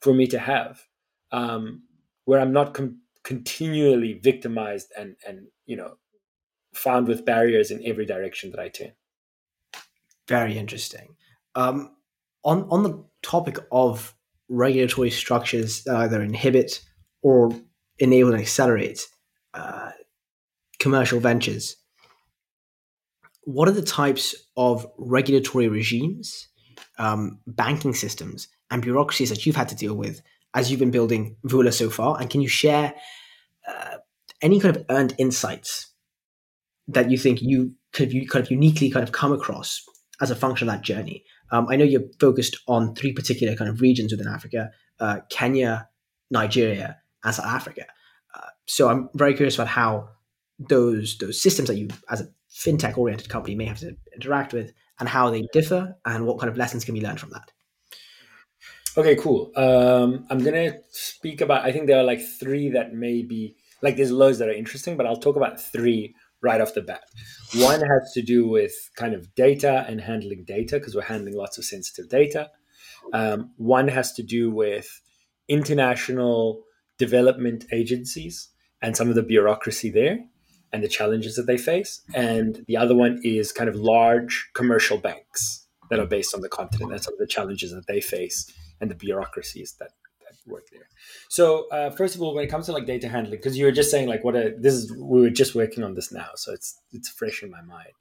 [0.00, 0.82] for me to have
[1.32, 1.82] um,
[2.24, 5.94] where I'm not com- continually victimized and, and, you know,
[6.74, 8.92] found with barriers in every direction that I turn.
[10.28, 11.16] Very interesting.
[11.54, 11.96] Um,
[12.44, 14.14] on, on the topic of
[14.48, 16.82] regulatory structures that either inhibit
[17.22, 17.50] or
[17.98, 19.08] enable and accelerate
[19.54, 19.90] uh,
[20.78, 21.76] commercial ventures.
[23.44, 26.48] What are the types of regulatory regimes,
[26.98, 30.22] um, banking systems, and bureaucracies that you've had to deal with
[30.54, 32.20] as you've been building Vula so far?
[32.20, 32.94] And can you share
[33.68, 33.96] uh,
[34.40, 35.92] any kind of earned insights
[36.88, 39.82] that you think you could you kind of uniquely kind of come across
[40.20, 41.24] as a function of that journey?
[41.50, 45.88] Um, I know you're focused on three particular kind of regions within Africa: uh, Kenya,
[46.30, 47.84] Nigeria, and South Africa.
[48.34, 50.08] Uh, so I'm very curious about how
[50.58, 54.72] those those systems that you, as a fintech oriented company, may have to interact with,
[55.00, 57.50] and how they differ, and what kind of lessons can be learned from that.
[58.96, 59.50] Okay, cool.
[59.56, 61.64] Um, I'm gonna speak about.
[61.64, 64.96] I think there are like three that may be like there's loads that are interesting,
[64.96, 67.02] but I'll talk about three right off the bat.
[67.56, 71.58] One has to do with kind of data and handling data because we're handling lots
[71.58, 72.50] of sensitive data.
[73.12, 75.00] Um, one has to do with
[75.48, 76.62] international
[76.98, 78.48] development agencies
[78.80, 80.18] and some of the bureaucracy there
[80.72, 82.02] and the challenges that they face.
[82.14, 86.48] And the other one is kind of large commercial banks that are based on the
[86.48, 88.50] continent and some of the challenges that they face
[88.80, 90.88] and the bureaucracies that, that work there.
[91.28, 93.72] So uh, first of all, when it comes to like data handling, because you were
[93.72, 96.52] just saying like what a this is we were just working on this now, so
[96.52, 97.92] it's it's fresh in my mind.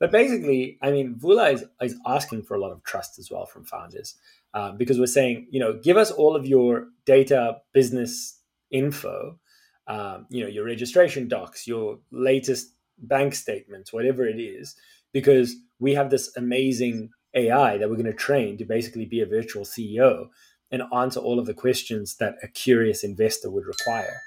[0.00, 3.46] But basically, I mean, Vula is, is asking for a lot of trust as well
[3.46, 4.16] from founders
[4.52, 8.40] um, because we're saying, you know, give us all of your data business
[8.70, 9.38] info,
[9.86, 14.76] um, you know, your registration docs, your latest bank statements, whatever it is,
[15.12, 19.26] because we have this amazing AI that we're going to train to basically be a
[19.26, 20.28] virtual CEO
[20.70, 24.20] and answer all of the questions that a curious investor would require.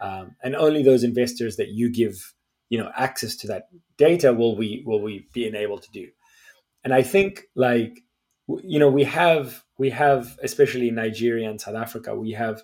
[0.00, 2.34] Um, and only those investors that you give,
[2.68, 6.08] you know, access to that data will we will we be enabled to do.
[6.84, 8.00] And I think like
[8.62, 12.62] you know we have we have especially in Nigeria and South Africa we have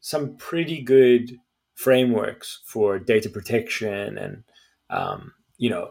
[0.00, 1.38] some pretty good
[1.74, 4.44] frameworks for data protection and
[4.90, 5.90] um, you know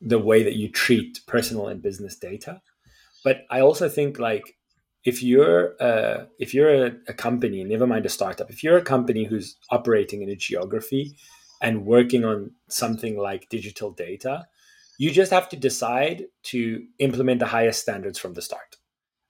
[0.00, 2.60] the way that you treat personal and business data.
[3.24, 4.56] But I also think like
[5.04, 8.82] if you're a, if you're a, a company, never mind a startup, if you're a
[8.82, 11.16] company who's operating in a geography
[11.62, 14.46] and working on something like digital data,
[14.98, 18.76] you just have to decide to implement the highest standards from the start.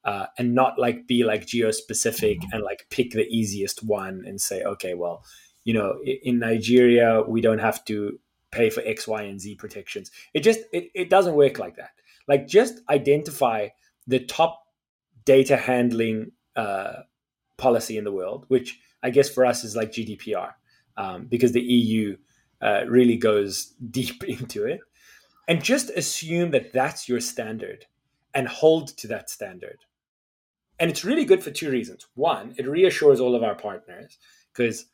[0.04, 4.40] Uh, and not like be like geo specific and like pick the easiest one and
[4.40, 5.24] say, okay, well,
[5.64, 8.16] you know, in Nigeria, we don't have to
[8.56, 10.10] pay for X, Y, and Z protections.
[10.34, 11.90] It just it, it doesn't work like that.
[12.26, 13.68] Like just identify
[14.06, 14.64] the top
[15.24, 17.02] data handling uh,
[17.56, 20.52] policy in the world, which I guess for us is like GDPR,
[20.96, 22.16] um, because the EU
[22.62, 24.80] uh, really goes deep into it,
[25.46, 27.86] and just assume that that's your standard
[28.34, 29.78] and hold to that standard.
[30.78, 32.06] And it's really good for two reasons.
[32.14, 34.18] One, it reassures all of our partners
[34.52, 34.86] because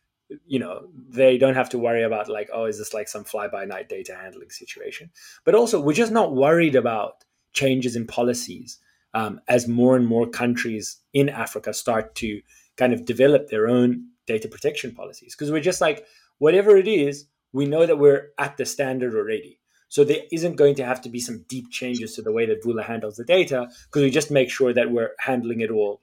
[0.47, 3.49] you know they don't have to worry about like oh is this like some fly
[3.49, 5.11] by night data handling situation?
[5.45, 8.78] But also we're just not worried about changes in policies
[9.14, 12.41] um, as more and more countries in africa start to
[12.78, 15.35] kind of develop their own data protection policies.
[15.35, 16.07] Because we're just like
[16.39, 19.59] whatever it is we know that we're at the standard already.
[19.89, 22.62] So there isn't going to have to be some deep changes to the way that
[22.64, 26.01] Vula handles the data because we just make sure that we're handling it all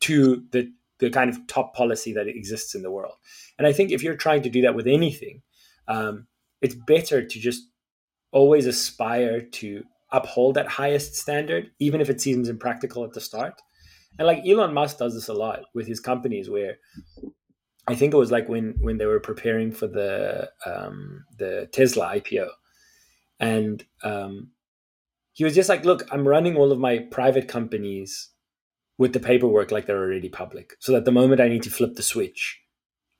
[0.00, 3.14] to the the kind of top policy that exists in the world.
[3.58, 5.42] And I think if you're trying to do that with anything,
[5.86, 6.26] um,
[6.60, 7.62] it's better to just
[8.32, 13.60] always aspire to uphold that highest standard, even if it seems impractical at the start.
[14.18, 16.78] And like Elon Musk does this a lot with his companies, where
[17.86, 22.16] I think it was like when when they were preparing for the um, the Tesla
[22.16, 22.48] IPO,
[23.38, 24.50] and um,
[25.32, 28.30] he was just like, "Look, I'm running all of my private companies
[28.98, 30.74] with the paperwork like they're already public.
[30.80, 32.60] So that the moment I need to flip the switch,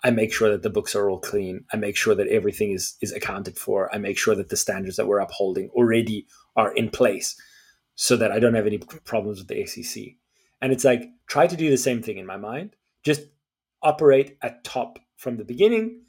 [0.05, 1.65] I make sure that the books are all clean.
[1.73, 3.93] I make sure that everything is is accounted for.
[3.95, 6.27] I make sure that the standards that we're upholding already
[6.57, 7.41] are in place
[7.95, 10.05] so that I don't have any problems with the SEC.
[10.61, 12.77] And it's like try to do the same thing in my mind.
[13.05, 13.23] Just
[13.83, 16.03] operate at top from the beginning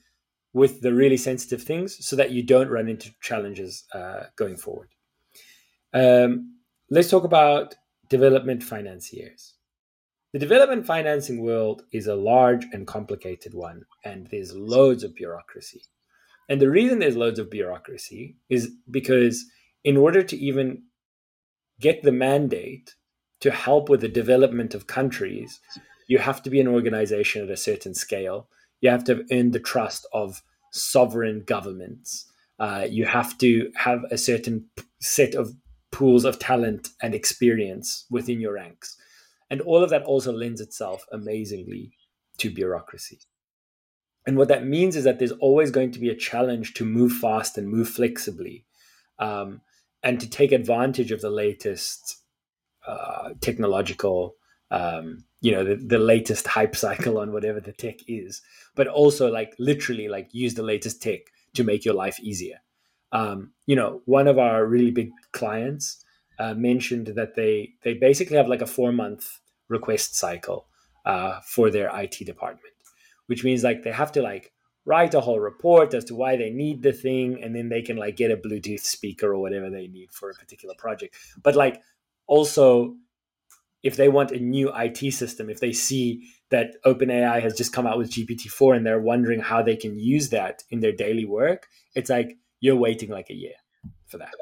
[0.53, 4.89] with the really sensitive things so that you don't run into challenges uh, going forward.
[5.93, 6.57] Um,
[6.89, 7.76] let's talk about
[8.09, 9.53] development financiers.
[10.32, 15.82] The development financing world is a large and complicated one, and there's loads of bureaucracy.
[16.47, 19.45] And the reason there's loads of bureaucracy is because,
[19.84, 20.84] in order to even
[21.80, 22.95] get the mandate
[23.39, 25.59] to help with the development of countries,
[26.07, 28.49] you have to be an organization at a certain scale.
[28.82, 32.25] You have to earn the trust of sovereign governments.
[32.59, 34.65] Uh, you have to have a certain
[34.99, 35.55] set of
[35.91, 38.97] pools of talent and experience within your ranks.
[39.50, 41.91] And all of that also lends itself amazingly
[42.38, 43.20] to bureaucracy.
[44.26, 47.14] And what that means is that there's always going to be a challenge to move
[47.14, 48.66] fast and move flexibly
[49.18, 49.62] um,
[50.04, 52.18] and to take advantage of the latest
[52.86, 54.36] uh, technological,
[54.72, 58.41] um, you know, the, the latest hype cycle on whatever the tech is,
[58.76, 61.22] but also like literally like use the latest tech
[61.56, 62.60] to make your life easier.
[63.12, 66.04] Um, you know, one of our really big clients
[66.38, 69.39] uh, mentioned that they they basically have like a four month
[69.70, 70.67] request cycle
[71.05, 72.74] uh, for their IT department,
[73.28, 74.51] which means like they have to like
[74.86, 77.97] write a whole report as to why they need the thing, and then they can
[77.97, 81.15] like get a Bluetooth speaker or whatever they need for a particular project.
[81.41, 81.82] But like
[82.28, 82.95] also,
[83.84, 87.86] if they want a new IT system, if they see that OpenAI has just come
[87.86, 91.67] out with GPT-4 and they're wondering how they can use that in their daily work,
[91.95, 93.53] it's like you're waiting like a year
[94.07, 94.34] for that.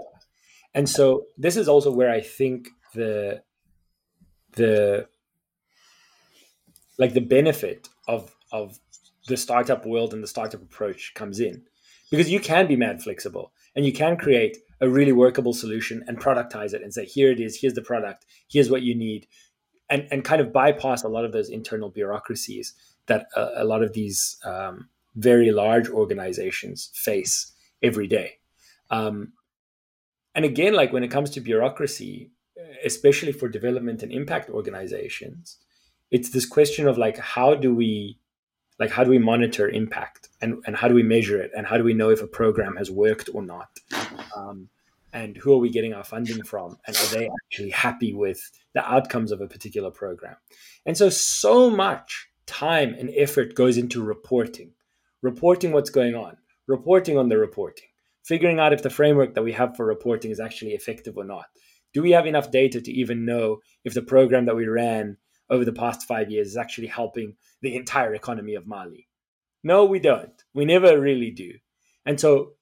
[0.74, 3.44] And so this is also where I think the
[4.54, 5.08] the
[6.98, 8.80] like the benefit of of
[9.28, 11.64] the startup world and the startup approach comes in
[12.10, 16.20] because you can be mad flexible and you can create a really workable solution and
[16.20, 19.28] productize it and say here it is here's the product here's what you need
[19.90, 22.74] and and kind of bypass a lot of those internal bureaucracies
[23.08, 28.38] that a, a lot of these um, very large organizations face every day.
[28.92, 29.34] Um,
[30.36, 32.32] and again, like when it comes to bureaucracy,
[32.86, 35.58] especially for development and impact organizations,
[36.12, 38.18] it's this question of like how do we
[38.80, 41.52] like how do we monitor impact and, and how do we measure it?
[41.56, 43.70] And how do we know if a program has worked or not?
[44.36, 44.70] Um,
[45.14, 46.78] and who are we getting our funding from?
[46.86, 50.36] And are they actually happy with the outcomes of a particular program?
[50.86, 54.72] And so so much time and effort goes into reporting
[55.22, 56.38] reporting what's going on
[56.68, 57.88] reporting on the reporting
[58.28, 61.46] figuring out if the framework that we have for reporting is actually effective or not.
[61.94, 65.16] Do we have enough data to even know if the program that we ran
[65.50, 69.08] over the past five years is actually helping the entire economy of mali.
[69.64, 70.44] No we don't.
[70.54, 71.54] We never really do.
[72.06, 72.54] And so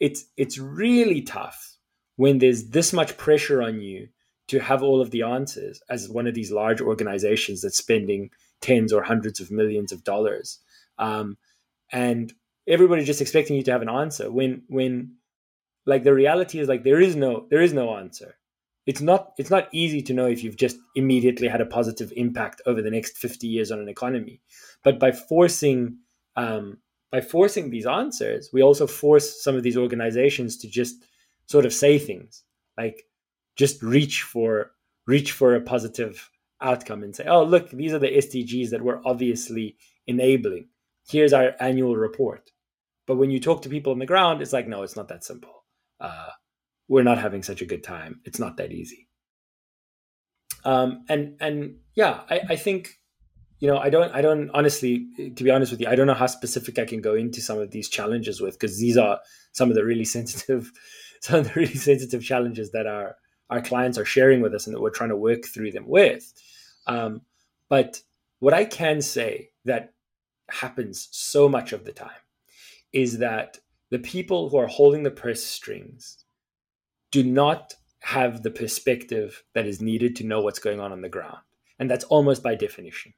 [0.00, 1.76] it's it's really tough
[2.16, 4.08] when there's this much pressure on you
[4.48, 8.30] to have all of the answers as one of these large organizations that's spending
[8.60, 10.58] tens or hundreds of millions of dollars.
[10.98, 11.38] Um,
[11.90, 12.32] and
[12.66, 15.16] everybody's just expecting you to have an answer when when
[15.86, 18.36] like the reality is like there is no there is no answer
[18.86, 22.60] it's not it's not easy to know if you've just immediately had a positive impact
[22.66, 24.40] over the next 50 years on an economy.
[24.82, 25.98] But by forcing
[26.36, 26.78] um,
[27.10, 31.04] by forcing these answers we also force some of these organizations to just
[31.46, 32.42] sort of say things
[32.78, 33.04] like
[33.54, 34.72] just reach for
[35.06, 36.30] reach for a positive
[36.60, 39.76] outcome and say oh look these are the sdgs that we're obviously
[40.06, 40.68] enabling.
[41.08, 42.50] Here's our annual report.
[43.06, 45.22] But when you talk to people on the ground it's like no it's not that
[45.22, 45.64] simple.
[46.00, 46.30] Uh,
[46.88, 49.08] we're not having such a good time it's not that easy
[50.64, 53.00] um, and and yeah I, I think
[53.58, 55.06] you know i don't i don't honestly
[55.36, 57.58] to be honest with you i don't know how specific i can go into some
[57.58, 59.20] of these challenges with because these are
[59.52, 60.72] some of the really sensitive
[61.20, 63.16] some of the really sensitive challenges that our
[63.52, 66.32] our clients are sharing with us and that we're trying to work through them with.
[66.86, 67.20] Um,
[67.68, 68.02] but
[68.38, 69.92] what I can say that
[70.48, 72.10] happens so much of the time
[72.94, 73.58] is that
[73.90, 76.24] the people who are holding the purse strings
[77.12, 81.08] do not have the perspective that is needed to know what's going on on the
[81.08, 81.38] ground.
[81.78, 83.14] And that's almost by definition.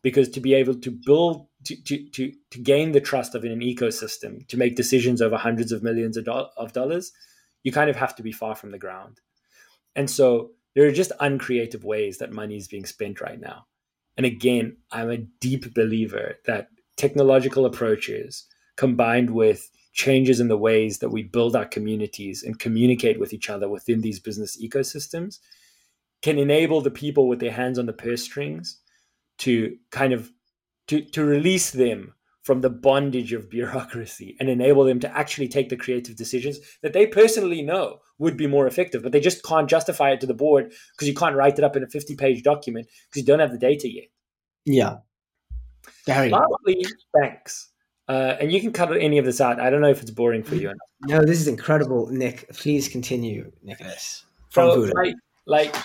[0.00, 3.60] Because to be able to build, to, to, to, to gain the trust of an
[3.60, 7.12] ecosystem, to make decisions over hundreds of millions of, do- of dollars,
[7.62, 9.20] you kind of have to be far from the ground.
[9.94, 13.66] And so there are just uncreative ways that money is being spent right now.
[14.16, 20.98] And again, I'm a deep believer that technological approaches combined with changes in the ways
[20.98, 25.38] that we build our communities and communicate with each other within these business ecosystems
[26.22, 28.78] can enable the people with their hands on the purse strings
[29.38, 30.30] to kind of
[30.88, 35.68] to, to release them from the bondage of bureaucracy and enable them to actually take
[35.68, 39.70] the creative decisions that they personally know would be more effective, but they just can't
[39.70, 42.42] justify it to the board because you can't write it up in a 50 page
[42.42, 44.06] document because you don't have the data yet.
[44.64, 44.96] Yeah.
[46.32, 47.71] Lastly, banks.
[48.08, 49.60] Uh, and you can cut any of this out.
[49.60, 50.72] I don't know if it's boring for you.
[51.02, 52.48] No, this is incredible, Nick.
[52.52, 54.24] Please continue, Nicholas.
[54.50, 55.14] From so, like,
[55.46, 55.76] like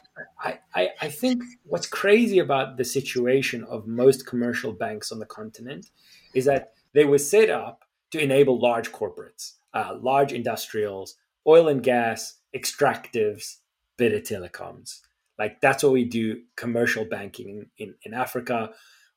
[0.43, 5.25] I, I, I think what's crazy about the situation of most commercial banks on the
[5.25, 5.87] continent
[6.33, 11.15] is that they were set up to enable large corporates, uh, large industrials,
[11.45, 13.57] oil and gas, extractives,
[13.97, 14.99] bit of telecoms.
[15.39, 18.71] Like that's what we do commercial banking in, in, in Africa.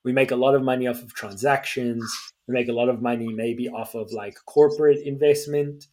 [0.05, 2.11] We make a lot of money off of transactions.
[2.48, 5.86] We make a lot of money maybe off of like corporate investment.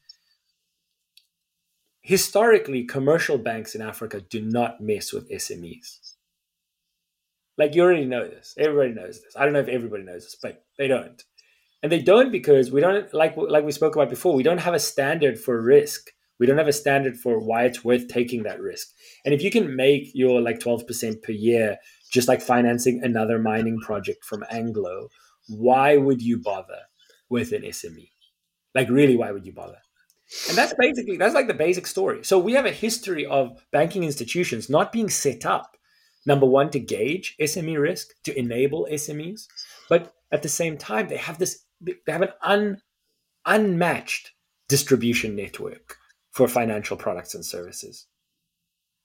[2.01, 6.13] Historically, commercial banks in Africa do not mess with SMEs.
[7.57, 8.53] Like you already know this.
[8.57, 9.35] Everybody knows this.
[9.35, 11.21] I don't know if everybody knows this, but they don't.
[11.83, 14.73] And they don't because we don't like like we spoke about before, we don't have
[14.73, 16.11] a standard for risk.
[16.39, 18.89] We don't have a standard for why it's worth taking that risk.
[19.25, 21.77] And if you can make your like 12% per year
[22.17, 25.09] just like financing another mining project from Anglo,
[25.47, 26.81] why would you bother
[27.29, 28.09] with an SME?
[28.73, 29.77] Like really why would you bother?
[30.49, 32.23] And that's basically that's like the basic story.
[32.23, 35.77] So we have a history of banking institutions not being set up
[36.27, 39.47] number one, to gauge SME risk, to enable SMEs,
[39.89, 42.81] but at the same time, they have this they have an un,
[43.45, 44.31] unmatched
[44.67, 45.95] distribution network
[46.31, 48.07] for financial products and services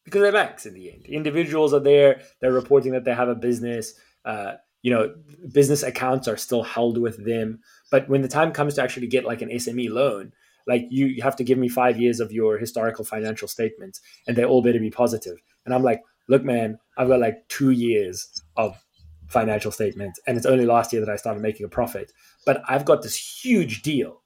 [0.05, 1.07] because they're banks in the end.
[1.07, 3.95] Individuals are there; they're reporting that they have a business.
[4.25, 5.15] Uh, you know,
[5.53, 9.25] business accounts are still held with them, but when the time comes to actually get
[9.25, 10.33] like an SME loan,
[10.67, 14.37] like you, you have to give me five years of your historical financial statements, and
[14.37, 15.39] they all better be positive.
[15.65, 18.83] And I'm like, look, man, I've got like two years of
[19.29, 22.13] financial statements, and it's only last year that I started making a profit.
[22.45, 24.23] But I've got this huge deal,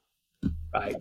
[0.75, 0.97] right?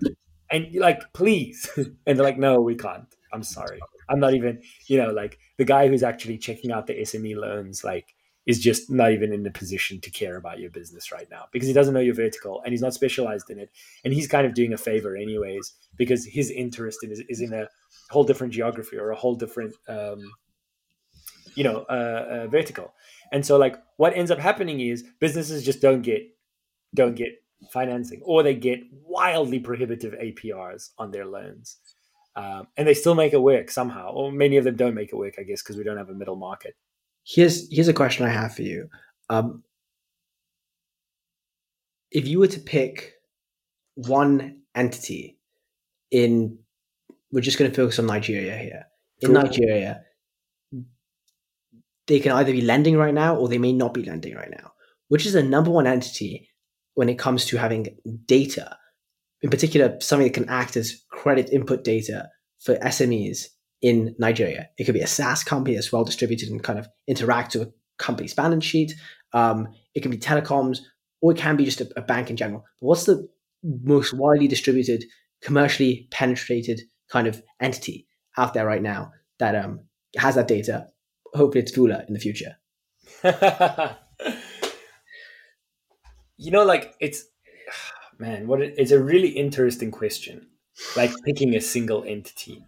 [0.51, 1.69] And like, please.
[1.78, 3.14] and they're like, no, we can't.
[3.36, 3.79] I'm sorry.
[4.09, 7.83] I'm not even, you know, like the guy who's actually checking out the SME loans,
[7.83, 8.15] like,
[8.45, 11.67] is just not even in the position to care about your business right now because
[11.67, 13.69] he doesn't know your vertical and he's not specialized in it.
[14.03, 17.53] And he's kind of doing a favor, anyways, because his interest in is, is in
[17.53, 17.67] a
[18.09, 20.31] whole different geography or a whole different um,
[21.55, 22.93] you know uh, uh, vertical
[23.31, 26.21] and so like what ends up happening is businesses just don't get
[26.93, 27.29] don't get
[27.71, 31.77] financing or they get wildly prohibitive aprs on their loans
[32.36, 34.11] um, and they still make it work somehow.
[34.11, 36.13] Or many of them don't make it work, I guess, because we don't have a
[36.13, 36.75] middle market.
[37.23, 38.89] Here's here's a question I have for you.
[39.29, 39.63] Um,
[42.11, 43.13] if you were to pick
[43.95, 45.38] one entity
[46.11, 46.59] in,
[47.31, 48.86] we're just going to focus on Nigeria here.
[49.21, 49.41] In cool.
[49.41, 50.01] Nigeria,
[52.07, 54.73] they can either be lending right now or they may not be lending right now.
[55.07, 56.49] Which is the number one entity
[56.95, 58.77] when it comes to having data
[59.46, 62.28] in particular, something that can act as credit input data
[62.62, 63.46] for SMEs
[63.80, 64.70] in Nigeria.
[64.80, 67.74] It could be a SaaS company that's well distributed and kind of interacts with a
[68.00, 68.96] company's balance sheet.
[69.34, 70.80] Um, it can be telecoms,
[71.22, 72.66] or it can be just a, a bank in general.
[72.82, 73.30] But what's the
[73.62, 75.06] most widely distributed,
[75.43, 76.82] commercially penetrated
[77.12, 78.08] kind of entity
[78.39, 79.82] out there right now that um,
[80.18, 80.88] has that data?
[81.36, 82.56] Hopefully, it's Vula in the future.
[86.38, 87.26] you know, like it's
[88.20, 90.47] man, what it's a really interesting question.
[90.95, 92.63] Like picking a single entity.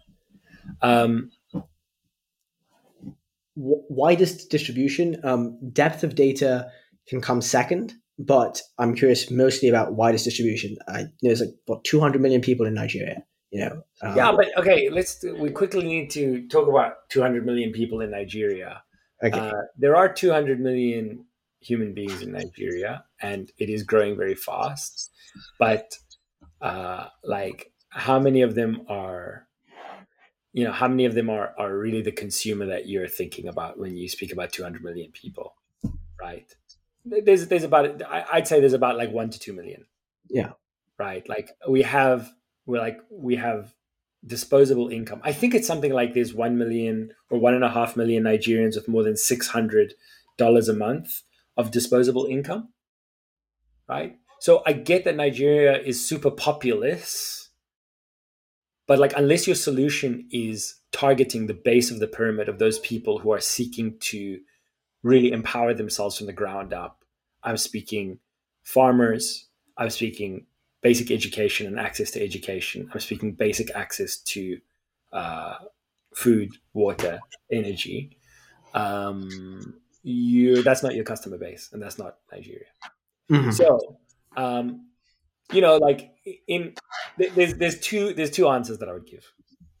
[0.80, 1.30] Um,
[3.54, 6.70] widest distribution, um, depth of data
[7.08, 10.76] can come second, but I'm curious mostly about widest distribution.
[10.86, 13.24] I, there's like what 200 million people in Nigeria.
[13.50, 13.82] You know.
[14.02, 15.24] Um, yeah, but okay, let's.
[15.38, 18.82] We quickly need to talk about 200 million people in Nigeria.
[19.22, 19.38] Okay.
[19.38, 21.24] Uh, there are 200 million
[21.60, 25.10] human beings in Nigeria, and it is growing very fast.
[25.58, 25.96] But
[26.60, 29.46] uh, like, how many of them are,
[30.52, 33.78] you know, how many of them are are really the consumer that you're thinking about
[33.78, 35.54] when you speak about 200 million people,
[36.20, 36.52] right?
[37.04, 39.86] There's there's about I'd say there's about like one to two million.
[40.28, 40.52] Yeah.
[40.98, 41.26] Right.
[41.28, 42.30] Like we have
[42.66, 43.72] we're like we have
[44.26, 45.20] disposable income.
[45.24, 48.74] I think it's something like there's one million or one and a half million Nigerians
[48.74, 49.94] with more than six hundred
[50.36, 51.22] dollars a month
[51.56, 52.68] of disposable income,
[53.88, 54.16] right?
[54.40, 57.48] So I get that Nigeria is super populous,
[58.86, 63.18] but like unless your solution is targeting the base of the pyramid of those people
[63.18, 64.40] who are seeking to
[65.02, 67.04] really empower themselves from the ground up,
[67.42, 68.18] I'm speaking
[68.62, 70.46] farmers, I'm speaking
[70.80, 74.58] basic education and access to education, I'm speaking basic access to
[75.12, 75.54] uh,
[76.14, 77.20] food, water,
[77.50, 78.16] energy.
[78.74, 82.66] Um, you that's not your customer base and that's not Nigeria.
[83.30, 83.50] Mm-hmm.
[83.50, 83.98] So,
[84.38, 84.86] um,
[85.52, 86.12] you know, like
[86.46, 86.74] in
[87.34, 89.24] there's there's two there's two answers that I would give.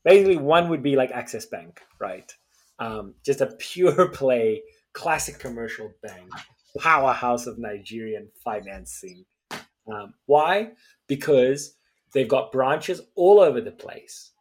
[0.04, 2.30] Basically, one would be like Access Bank, right?
[2.78, 6.30] Um, just a pure play, classic commercial bank,
[6.78, 9.24] powerhouse of Nigerian financing.
[9.90, 10.72] Um, why?
[11.06, 11.74] Because
[12.12, 14.32] they've got branches all over the place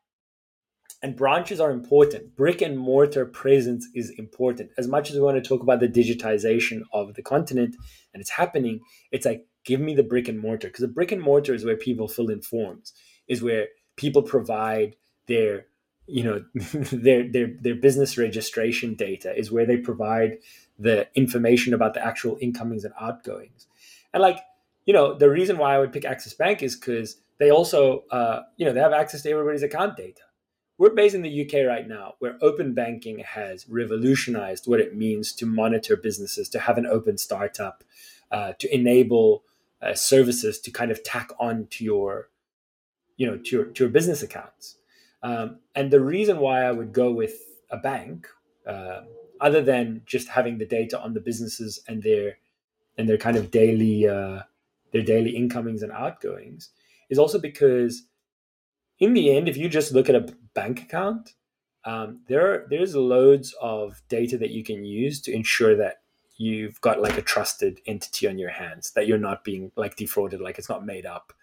[1.04, 2.36] and branches are important.
[2.36, 4.72] Brick and mortar presence is important.
[4.78, 7.76] As much as we want to talk about the digitization of the continent
[8.14, 8.80] and it's happening,
[9.12, 10.70] it's like, give me the brick and mortar.
[10.70, 12.94] Because the brick and mortar is where people fill in forms,
[13.28, 14.96] is where people provide
[15.28, 15.68] their
[16.08, 16.44] you know
[16.92, 20.38] their their their business registration data is where they provide
[20.80, 23.68] the information about the actual incomings and outgoings
[24.14, 24.40] and like
[24.86, 28.44] you know the reason why i would pick access bank is because they also uh,
[28.56, 30.22] you know they have access to everybody's account data
[30.78, 35.34] we're based in the UK right now, where open banking has revolutionized what it means
[35.34, 37.84] to monitor businesses, to have an open startup,
[38.32, 39.44] uh, to enable
[39.82, 42.30] uh, services to kind of tack on to your,
[43.18, 44.78] you know, to your, to your business accounts.
[45.24, 47.36] Um, and the reason why I would go with
[47.70, 48.28] a bank,
[48.66, 49.02] uh,
[49.42, 52.38] other than just having the data on the businesses and their
[52.98, 54.42] and their kind of daily uh,
[54.92, 56.70] their daily incomings and outgoings,
[57.10, 58.04] is also because
[59.00, 61.34] in the end, if you just look at a bank account,
[61.86, 66.02] um, there are, there's loads of data that you can use to ensure that
[66.38, 70.40] you've got like a trusted entity on your hands, that you're not being like defrauded,
[70.40, 71.34] like it's not made up.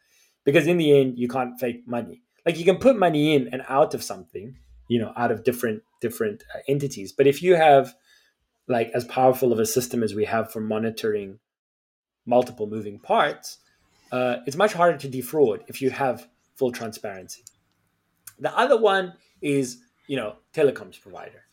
[0.44, 2.22] Because in the end, you can't fake money.
[2.46, 4.56] Like you can put money in and out of something,
[4.88, 7.12] you know, out of different different uh, entities.
[7.12, 7.94] But if you have
[8.68, 11.38] like as powerful of a system as we have for monitoring
[12.26, 13.58] multiple moving parts,
[14.12, 17.42] uh, it's much harder to defraud if you have full transparency.
[18.38, 21.43] The other one is, you know, telecoms provider.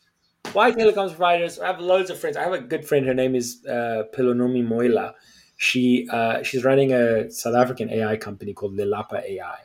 [0.53, 1.59] Why telecoms providers?
[1.59, 2.35] I have loads of friends.
[2.35, 3.05] I have a good friend.
[3.05, 5.13] Her name is uh, Pelonomi Moiloa.
[5.55, 9.59] She uh, she's running a South African AI company called Lelapa AI,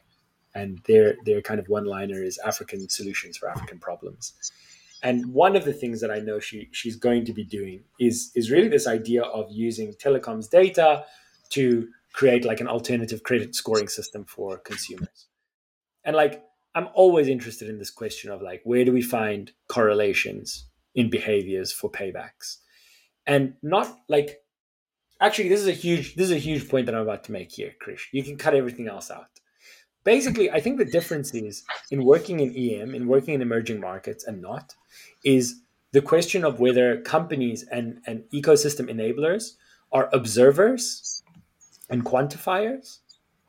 [0.54, 4.34] and their their kind of one liner is African solutions for African problems.
[5.02, 8.30] And one of the things that I know she she's going to be doing is
[8.36, 11.04] is really this idea of using telecoms data
[11.50, 15.26] to create like an alternative credit scoring system for consumers.
[16.04, 16.44] And like
[16.76, 20.66] I'm always interested in this question of like where do we find correlations
[20.96, 22.58] in behaviors for paybacks?
[23.26, 24.42] And not like
[25.20, 27.52] actually this is a huge this is a huge point that I'm about to make
[27.52, 28.04] here, Krish.
[28.12, 29.28] You can cut everything else out.
[30.04, 34.24] basically, I think the difference is in working in EM, in working in emerging markets
[34.24, 34.74] and not,
[35.24, 35.60] is
[35.92, 39.56] the question of whether companies and, and ecosystem enablers
[39.92, 41.22] are observers
[41.90, 42.98] and quantifiers,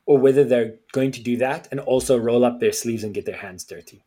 [0.06, 3.26] or whether they're going to do that and also roll up their sleeves and get
[3.26, 4.02] their hands dirty.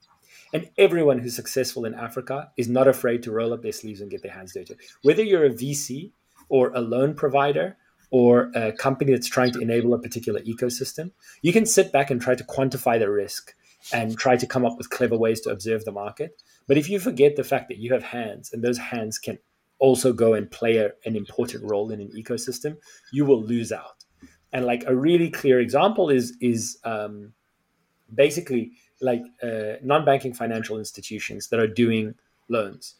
[0.53, 4.11] And everyone who's successful in Africa is not afraid to roll up their sleeves and
[4.11, 4.77] get their hands dirty.
[5.03, 6.11] Whether you're a VC
[6.49, 7.77] or a loan provider
[8.11, 12.21] or a company that's trying to enable a particular ecosystem, you can sit back and
[12.21, 13.55] try to quantify the risk
[13.93, 16.43] and try to come up with clever ways to observe the market.
[16.67, 19.39] But if you forget the fact that you have hands and those hands can
[19.79, 22.77] also go and play a, an important role in an ecosystem,
[23.13, 24.05] you will lose out.
[24.53, 27.33] And like a really clear example is is um,
[28.13, 32.15] basically like uh, non-banking financial institutions that are doing
[32.49, 32.97] loans.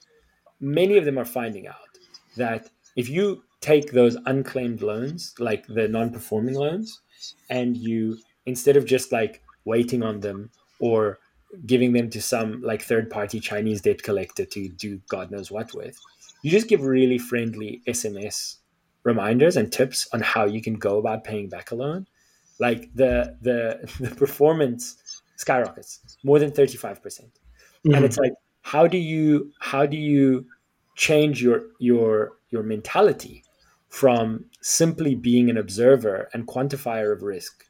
[0.61, 1.99] Many of them are finding out
[2.37, 7.01] that if you take those unclaimed loans, like the non-performing loans,
[7.49, 11.19] and you instead of just like waiting on them or
[11.67, 15.99] giving them to some like third-party Chinese debt collector to do God knows what with,
[16.43, 18.57] you just give really friendly SMS
[19.03, 22.07] reminders and tips on how you can go about paying back a loan.
[22.59, 24.97] Like the the the performance
[25.45, 27.03] skyrockets more than 35%.
[27.03, 27.39] percent mm
[27.85, 28.35] hmm And it's like
[28.73, 29.27] how do you
[29.71, 30.25] how do you
[31.07, 32.13] change your your
[32.51, 33.37] your mentality
[33.89, 37.65] from simply being an observer and quantifier of risk,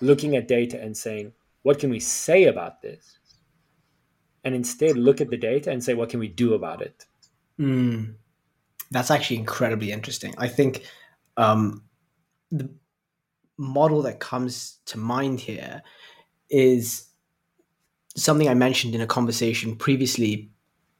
[0.00, 1.32] looking at data and saying,
[1.62, 3.18] what can we say about this?
[4.44, 7.06] And instead look at the data and say, what can we do about it?
[7.58, 8.14] Mm,
[8.90, 10.34] that's actually incredibly interesting.
[10.38, 10.84] I think
[11.36, 11.82] um,
[12.50, 12.68] the
[13.58, 15.82] model that comes to mind here
[16.50, 17.08] is
[18.16, 20.50] something I mentioned in a conversation previously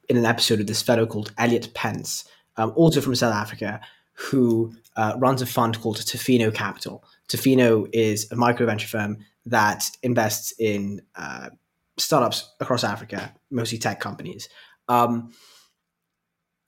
[0.08, 2.24] in an episode of this fellow called Elliot Pence,
[2.56, 3.80] um, also from South Africa,
[4.14, 7.04] who uh, runs a fund called Tofino Capital.
[7.28, 11.50] Tofino is a micro venture firm that invests in uh,
[11.98, 14.48] startups across Africa, mostly tech companies.
[14.88, 15.32] Um,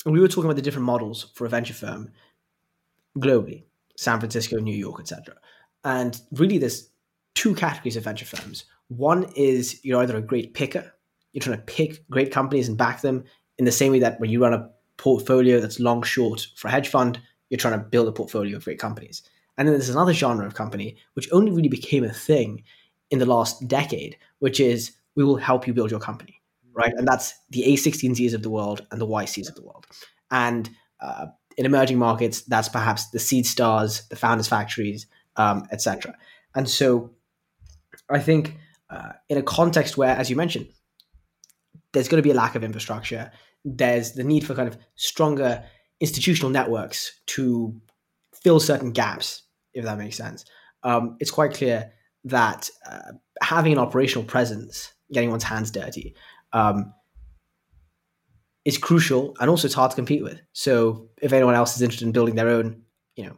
[0.07, 2.11] we were talking about the different models for a venture firm
[3.18, 3.64] globally,
[3.97, 5.37] San Francisco, New York, etc.
[5.85, 6.89] And really, there's
[7.35, 8.64] two categories of venture firms.
[8.89, 10.93] One is you're either a great picker,
[11.32, 13.24] you're trying to pick great companies and back them
[13.59, 16.70] in the same way that when you run a portfolio that's long short for a
[16.70, 17.20] hedge fund,
[17.51, 19.22] you're trying to build a portfolio of great companies.
[19.57, 22.64] And then there's another genre of company which only really became a thing
[23.11, 26.41] in the last decade, which is we will help you build your company,
[26.72, 26.93] right?
[26.97, 29.87] And that's the A16Zs of the world and the YCs of the world.
[30.30, 30.68] And
[31.01, 31.26] uh,
[31.57, 35.07] in emerging markets, that's perhaps the Seedstars, the founders factories,
[35.37, 36.16] um, etc.
[36.55, 37.11] And so
[38.11, 38.59] I think
[38.90, 40.66] uh, in a context where, as you mentioned,
[41.92, 43.30] there's going to be a lack of infrastructure,
[43.64, 45.64] there's the need for kind of stronger
[46.00, 47.80] institutional networks to
[48.34, 49.42] fill certain gaps,
[49.72, 50.44] if that makes sense.
[50.82, 51.92] Um, it's quite clear
[52.24, 56.14] that uh, having an operational presence, getting one's hands dirty,
[56.52, 56.92] um,
[58.64, 60.40] is crucial, and also it's hard to compete with.
[60.52, 62.82] So, if anyone else is interested in building their own,
[63.16, 63.36] you know,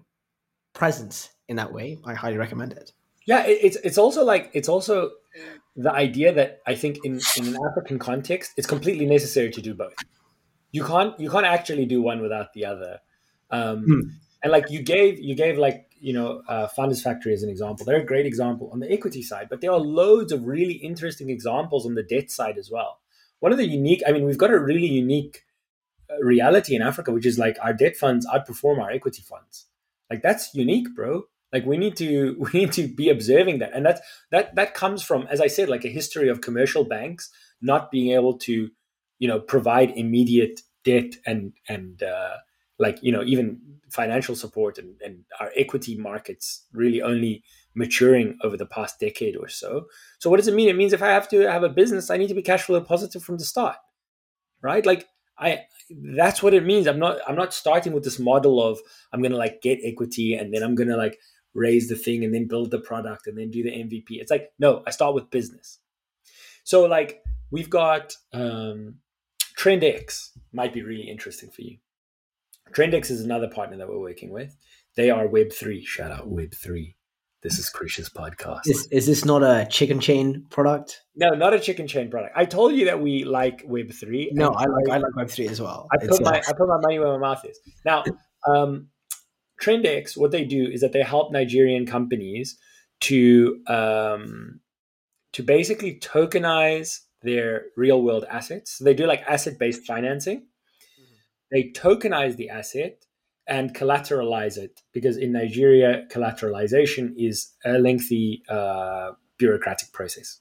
[0.72, 2.92] presence in that way, I highly recommend it.
[3.26, 5.10] Yeah, it's it's also like it's also
[5.74, 9.74] the idea that I think in in an African context, it's completely necessary to do
[9.74, 9.94] both
[10.76, 13.00] you can't you can't actually do one without the other.
[13.50, 14.00] Um, hmm.
[14.42, 17.86] And like you gave you gave like you know uh, Founders Factory as an example.
[17.86, 21.30] They're a great example on the equity side, but there are loads of really interesting
[21.30, 23.00] examples on the debt side as well.
[23.40, 25.44] One of the unique, I mean, we've got a really unique
[26.10, 29.66] uh, reality in Africa, which is like our debt funds outperform our equity funds.
[30.10, 31.24] Like that's unique, bro.
[31.52, 34.00] Like we need to we need to be observing that, and that's
[34.30, 37.30] that that comes from, as I said, like a history of commercial banks
[37.62, 38.68] not being able to,
[39.18, 42.36] you know, provide immediate debt and and uh,
[42.78, 43.60] like you know even
[43.90, 47.42] financial support and, and our equity markets really only
[47.74, 49.86] maturing over the past decade or so.
[50.18, 50.68] So what does it mean?
[50.68, 52.80] It means if I have to have a business, I need to be cash flow
[52.80, 53.76] positive from the start,
[54.62, 54.84] right?
[54.84, 55.06] Like
[55.38, 56.86] I that's what it means.
[56.86, 58.78] I'm not I'm not starting with this model of
[59.12, 61.18] I'm gonna like get equity and then I'm gonna like
[61.56, 64.04] raise the thing and then build the product and then do the MVP.
[64.10, 65.78] It's like no, I start with business.
[66.64, 68.96] So like we've got um,
[69.58, 71.78] TrendX might be really interesting for you.
[72.72, 74.56] TrendX is another partner that we're working with.
[74.96, 75.86] They are Web3.
[75.86, 76.94] Shout out Web3.
[77.42, 78.62] This is Krish's podcast.
[78.64, 81.02] Is, is this not a chicken chain product?
[81.14, 82.32] No, not a chicken chain product.
[82.36, 84.32] I told you that we like Web3.
[84.32, 85.86] No, I like I like Web3 as well.
[85.92, 87.60] I put, my, I put my money where my mouth is.
[87.84, 88.02] Now,
[88.48, 88.88] um,
[89.62, 92.58] TrendX, what they do is that they help Nigerian companies
[93.00, 94.60] to um,
[95.32, 98.78] to basically tokenize their real world assets.
[98.78, 100.38] So they do like asset based financing.
[100.40, 101.14] Mm-hmm.
[101.50, 103.04] They tokenize the asset
[103.46, 110.40] and collateralize it because in Nigeria, collateralization is a lengthy uh, bureaucratic process.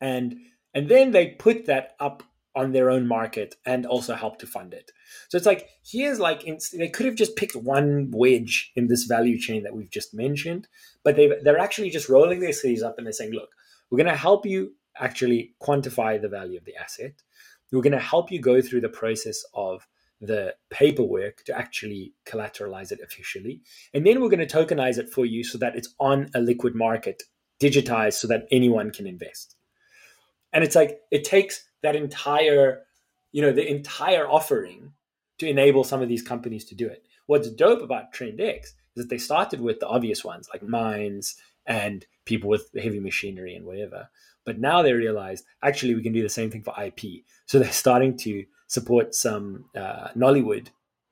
[0.00, 0.36] And
[0.72, 2.22] and then they put that up
[2.54, 4.90] on their own market and also help to fund it.
[5.28, 9.38] So it's like here's like they could have just picked one wedge in this value
[9.38, 10.68] chain that we've just mentioned,
[11.04, 13.50] but they they're actually just rolling their sleeves up and they're saying, look,
[13.90, 17.14] we're going to help you actually quantify the value of the asset.
[17.72, 19.86] We're going to help you go through the process of
[20.20, 23.62] the paperwork to actually collateralize it officially.
[23.94, 26.74] And then we're going to tokenize it for you so that it's on a liquid
[26.74, 27.22] market,
[27.60, 29.56] digitized so that anyone can invest.
[30.52, 32.82] And it's like it takes that entire,
[33.32, 34.92] you know, the entire offering
[35.38, 37.04] to enable some of these companies to do it.
[37.26, 41.36] What's dope about TrendX is that they started with the obvious ones like mines
[41.66, 44.08] and people with heavy machinery and whatever.
[44.44, 47.24] But now they realized actually we can do the same thing for IP.
[47.46, 50.68] So they're starting to support some uh, Nollywood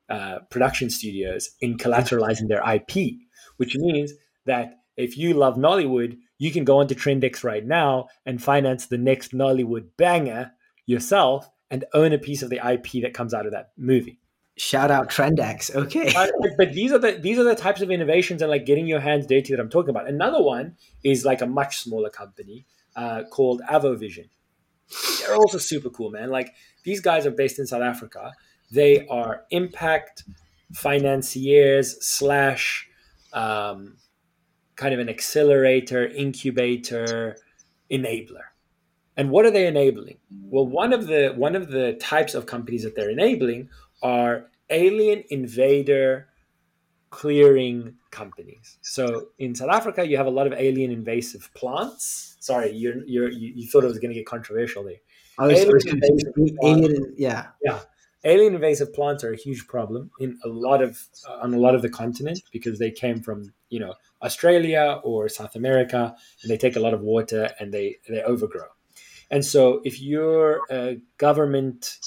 [0.09, 3.15] uh, production studios in collateralizing their IP,
[3.57, 4.13] which means
[4.45, 8.97] that if you love Nollywood, you can go onto TrendX right now and finance the
[8.97, 10.51] next Nollywood banger
[10.89, 14.19] yourself and own a piece of the IP that comes out of that movie.
[14.57, 15.73] Shout out TrendX.
[15.75, 16.13] Okay.
[16.15, 18.99] uh, but these are the these are the types of innovations and like getting your
[18.99, 20.09] hands dirty that I'm talking about.
[20.09, 24.29] Another one is like a much smaller company uh, called Avovision.
[25.19, 26.29] They're also super cool, man.
[26.29, 26.53] Like
[26.83, 28.33] these guys are based in South Africa.
[28.71, 30.23] They are impact
[30.73, 32.89] financiers slash
[33.31, 33.97] um,
[34.75, 37.37] kind of an accelerator, incubator,
[37.91, 38.48] enabler.
[39.17, 40.17] And what are they enabling?
[40.43, 43.69] Well, one of the one of the types of companies that they're enabling
[44.01, 46.29] are alien invader
[47.09, 48.77] clearing companies.
[48.81, 52.37] So in South Africa, you have a lot of alien invasive plants.
[52.39, 55.01] Sorry, you're, you're, you you thought it was going to get controversial there.
[55.37, 57.79] I was, alien, I was alien, yeah, yeah.
[58.25, 61.73] Alien invasive plants are a huge problem in a lot of uh, on a lot
[61.73, 66.57] of the continent because they came from you know Australia or South America and they
[66.57, 68.67] take a lot of water and they they overgrow.
[69.31, 71.99] And so if you're a government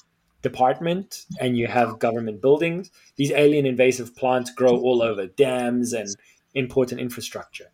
[0.42, 6.08] department and you have government buildings, these alien invasive plants grow all over dams and
[6.54, 7.72] important infrastructure.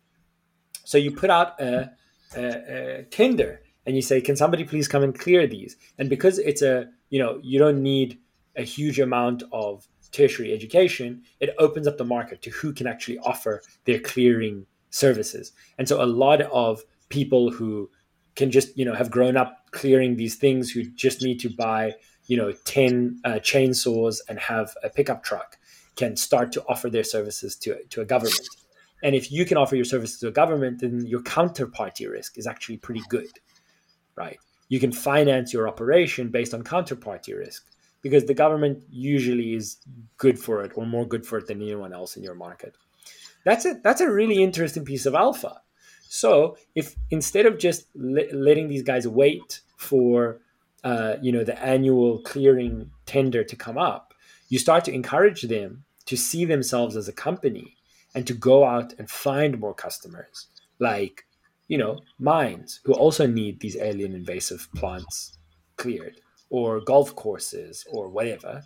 [0.85, 1.91] So you put out a,
[2.35, 6.39] a, a tender and you say, "Can somebody please come and clear these?" And because
[6.39, 8.19] it's a you know you don't need
[8.55, 13.19] a huge amount of tertiary education, it opens up the market to who can actually
[13.19, 15.51] offer their clearing services.
[15.77, 17.89] And so a lot of people who
[18.39, 21.93] can just you know have grown up clearing these things who just need to buy
[22.27, 25.57] you know 10 uh, chainsaws and have a pickup truck
[25.97, 28.47] can start to offer their services to, to a government.
[29.03, 32.47] And if you can offer your services to a government then your counterparty risk is
[32.47, 33.33] actually pretty good
[34.15, 34.39] right?
[34.69, 37.65] You can finance your operation based on counterparty risk
[38.01, 39.77] because the government usually is
[40.17, 42.75] good for it or more good for it than anyone else in your market.
[43.45, 43.83] That's it.
[43.83, 45.61] That's a really interesting piece of alpha
[46.09, 50.41] so if instead of just le- letting these guys wait for
[50.83, 54.13] uh, you know the annual clearing tender to come up,
[54.49, 57.75] you start to encourage them to see themselves as a company
[58.15, 60.47] and to go out and find more customers,
[60.79, 61.25] like
[61.67, 65.37] you know mines who also need these alien invasive plants
[65.77, 68.63] cleared, or golf courses, or whatever.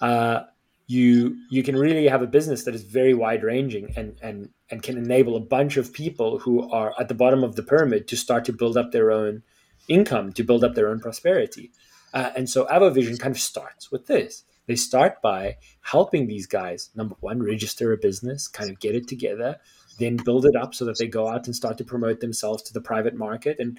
[0.00, 0.42] Uh,
[0.86, 4.82] you you can really have a business that is very wide ranging and and and
[4.82, 8.16] can enable a bunch of people who are at the bottom of the pyramid to
[8.16, 9.42] start to build up their own
[9.88, 11.72] income to build up their own prosperity.
[12.14, 14.44] Uh, and so avovision kind of starts with this.
[14.66, 19.06] They start by helping these guys number one register a business kind of get it
[19.06, 19.58] together
[19.98, 22.72] then build it up so that they go out and start to promote themselves to
[22.72, 23.58] the private market.
[23.58, 23.78] And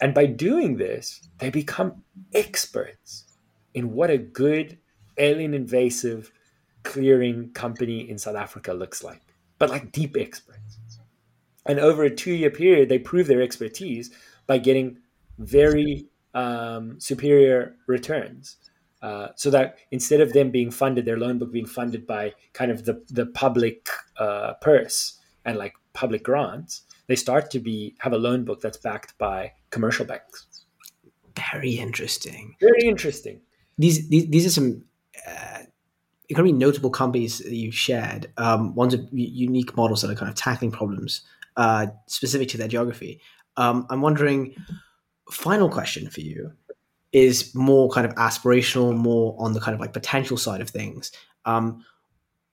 [0.00, 2.02] and by doing this they become
[2.34, 3.24] experts
[3.74, 4.78] in what a good
[5.18, 6.32] alien invasive
[6.82, 9.20] clearing company in South Africa looks like,
[9.58, 10.78] but like deep experts.
[11.66, 14.10] And over a two year period, they prove their expertise
[14.46, 14.98] by getting
[15.38, 18.56] very um, superior returns.
[19.00, 22.70] Uh, so that instead of them being funded, their loan book being funded by kind
[22.70, 28.12] of the, the public uh, purse and like public grants, they start to be have
[28.12, 30.46] a loan book that's backed by commercial banks.
[31.36, 32.54] Very interesting.
[32.60, 33.40] Very interesting.
[33.76, 34.84] These these, these are some
[35.26, 35.58] uh,
[36.28, 38.30] incredibly notable companies that you've shared.
[38.36, 41.22] Um, ones of unique models that are kind of tackling problems
[41.56, 43.20] uh, specific to their geography.
[43.56, 44.54] Um, I'm wondering,
[45.30, 46.52] final question for you
[47.12, 51.12] is more kind of aspirational, more on the kind of like potential side of things.
[51.44, 51.84] Um,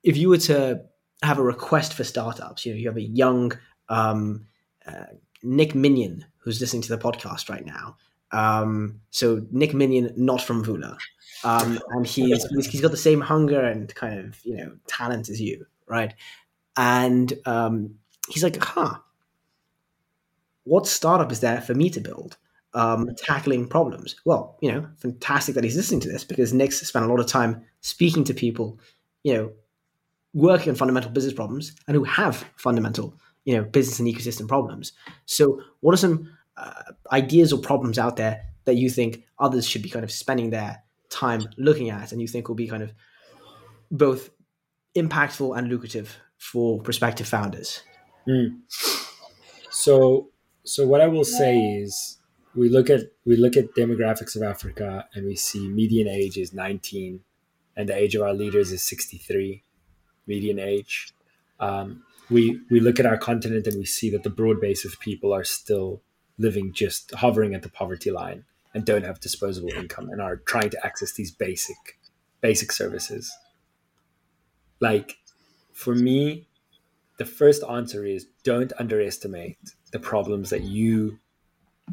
[0.03, 0.81] if you were to
[1.23, 3.57] have a request for startups, you know, you have a young
[3.87, 4.45] um,
[4.85, 5.05] uh,
[5.43, 7.95] Nic Minion who's listening to the podcast right now.
[8.31, 10.97] Um, so Nic Minion, not from Vula,
[11.43, 15.41] um, and he's, he's got the same hunger and kind of you know talent as
[15.41, 16.13] you, right?
[16.77, 17.95] And um,
[18.29, 18.95] he's like, huh,
[20.63, 22.37] what startup is there for me to build?
[22.73, 24.15] Um, tackling problems.
[24.25, 27.25] Well, you know, fantastic that he's listening to this because Nic's spent a lot of
[27.25, 28.79] time speaking to people,
[29.23, 29.51] you know,
[30.33, 33.15] working on fundamental business problems and who have fundamental,
[33.45, 34.91] you know, business and ecosystem problems.
[35.25, 39.81] So, what are some uh, ideas or problems out there that you think others should
[39.81, 42.93] be kind of spending their time looking at, and you think will be kind of
[43.91, 44.29] both
[44.95, 47.81] impactful and lucrative for prospective founders?
[48.27, 48.59] Mm.
[49.69, 50.29] So,
[50.63, 52.17] so what I will say is,
[52.55, 56.53] we look at we look at demographics of Africa, and we see median age is
[56.53, 57.21] 19,
[57.77, 59.63] and the age of our leaders is 63,
[60.27, 61.13] median age.
[61.59, 64.99] Um, we we look at our continent and we see that the broad base of
[64.99, 66.01] people are still
[66.39, 70.69] living just hovering at the poverty line and don't have disposable income and are trying
[70.69, 71.99] to access these basic
[72.41, 73.31] basic services.
[74.79, 75.17] Like
[75.73, 76.47] for me
[77.17, 79.57] the first answer is don't underestimate
[79.91, 81.19] the problems that you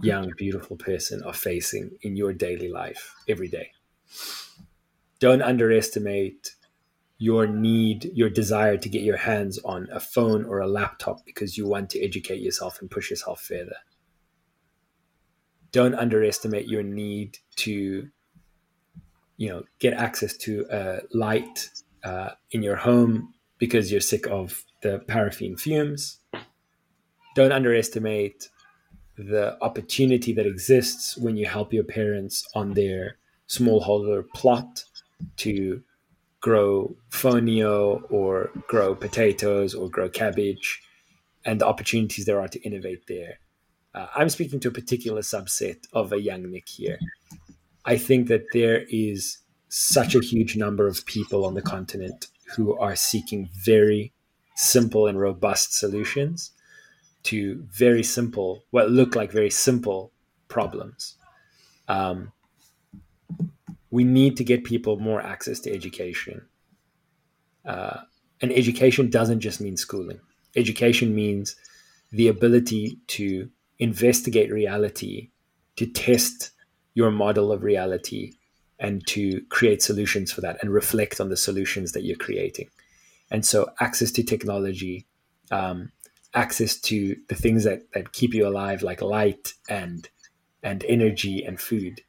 [0.02, 3.72] young beautiful person are facing in your daily life every day.
[5.18, 6.54] Don't underestimate
[7.18, 11.56] your need your desire to get your hands on a phone or a laptop because
[11.56, 13.76] you want to educate yourself and push yourself further
[15.76, 18.08] don't underestimate your need to
[19.36, 21.68] you know get access to a light
[22.02, 26.18] uh, in your home because you're sick of the paraffin fumes.
[27.34, 28.48] Don't underestimate
[29.18, 34.82] the opportunity that exists when you help your parents on their smallholder plot
[35.36, 35.82] to
[36.40, 40.80] grow fonio or grow potatoes or grow cabbage
[41.44, 43.40] and the opportunities there are to innovate there.
[43.96, 46.98] Uh, I'm speaking to a particular subset of a young Nic here.
[47.86, 49.38] I think that there is
[49.70, 54.12] such a huge number of people on the continent who are seeking very
[54.54, 56.52] simple and robust solutions
[57.22, 60.12] to very simple, what look like very simple
[60.48, 61.16] problems.
[61.88, 62.32] Um,
[63.90, 66.42] we need to get people more access to education.
[67.64, 68.00] Uh,
[68.42, 70.20] and education doesn't just mean schooling,
[70.54, 71.56] education means
[72.12, 75.30] the ability to investigate reality,
[75.76, 76.50] to test
[76.94, 78.32] your model of reality,
[78.78, 82.68] and to create solutions for that and reflect on the solutions that you're creating.
[83.30, 85.06] And so, access to technology,
[85.50, 85.92] um,
[86.34, 90.08] access to the things that, that keep you alive, like light and
[90.62, 92.02] and energy and food.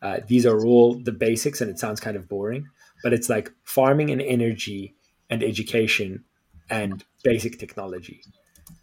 [0.00, 2.66] Uh, these are all the basics, and it sounds kind of boring,
[3.02, 4.94] but it's like farming and energy
[5.30, 6.24] and education
[6.70, 8.22] and basic technology.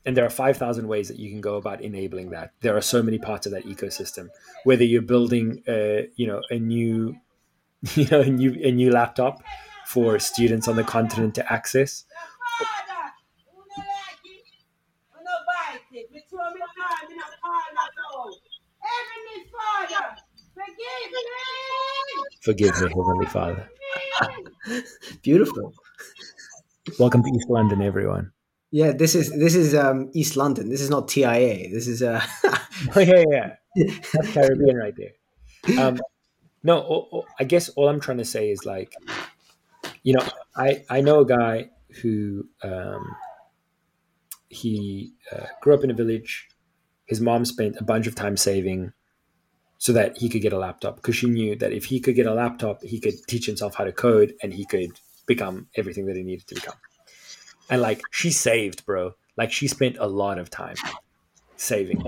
[0.05, 2.51] And there are 5,000 ways that you can go about enabling that.
[2.61, 4.29] There are so many parts of that ecosystem.
[4.63, 7.15] Whether you're building, a, you know, a new
[7.95, 9.43] you know, a new a new laptop
[9.85, 12.05] for students on the continent to access.
[22.41, 23.69] Forgive me, Heavenly Father.
[25.23, 25.73] Beautiful.
[26.99, 28.31] Welcome to East London, everyone.
[28.75, 30.67] Yeah, this is this is um, East London.
[30.67, 31.69] This is not TIA.
[31.69, 32.21] This is uh
[32.93, 33.55] oh yeah, yeah.
[34.11, 35.79] That's Caribbean right there.
[35.79, 35.97] Um,
[36.61, 38.93] no, I guess all I'm trying to say is like,
[40.03, 40.27] you know,
[40.57, 41.69] I I know a guy
[42.01, 43.15] who um,
[44.49, 46.49] he uh, grew up in a village.
[47.05, 48.91] His mom spent a bunch of time saving
[49.77, 52.25] so that he could get a laptop because she knew that if he could get
[52.25, 56.17] a laptop, he could teach himself how to code and he could become everything that
[56.17, 56.75] he needed to become.
[57.69, 59.13] And like she saved, bro.
[59.37, 60.75] Like she spent a lot of time
[61.57, 62.03] saving.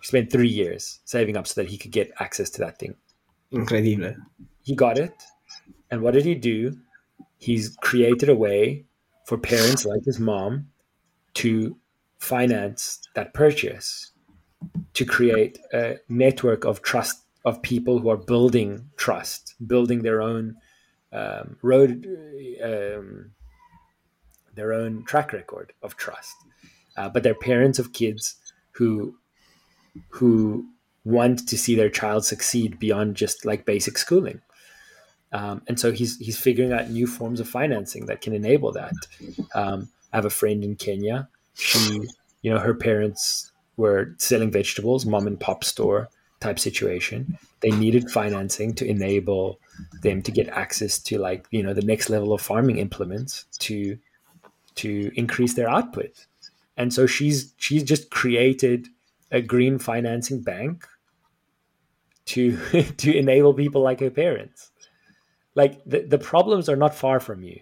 [0.00, 2.94] She spent three years saving up so that he could get access to that thing.
[3.50, 4.14] Incredible.
[4.62, 5.14] He got it.
[5.90, 6.76] And what did he do?
[7.38, 8.84] He's created a way
[9.24, 10.68] for parents like his mom
[11.34, 11.76] to
[12.18, 14.12] finance that purchase,
[14.94, 20.56] to create a network of trust of people who are building trust, building their own
[21.12, 22.06] um, road,
[22.62, 23.30] um,
[24.58, 26.34] their own track record of trust.
[26.96, 28.36] Uh, but they're parents of kids
[28.72, 29.14] who
[30.10, 30.66] who
[31.04, 34.40] want to see their child succeed beyond just like basic schooling.
[35.32, 38.94] Um, and so he's he's figuring out new forms of financing that can enable that.
[39.54, 41.28] Um, I have a friend in Kenya.
[41.54, 42.08] She,
[42.42, 46.08] you know, her parents were selling vegetables, mom and pop store
[46.40, 47.38] type situation.
[47.60, 49.58] They needed financing to enable
[50.02, 53.98] them to get access to like you know the next level of farming implements to
[54.78, 56.26] to increase their output.
[56.76, 58.88] And so she's she's just created
[59.30, 60.86] a green financing bank
[62.26, 62.56] to
[62.96, 64.70] to enable people like her parents.
[65.54, 67.60] Like the, the problems are not far from you,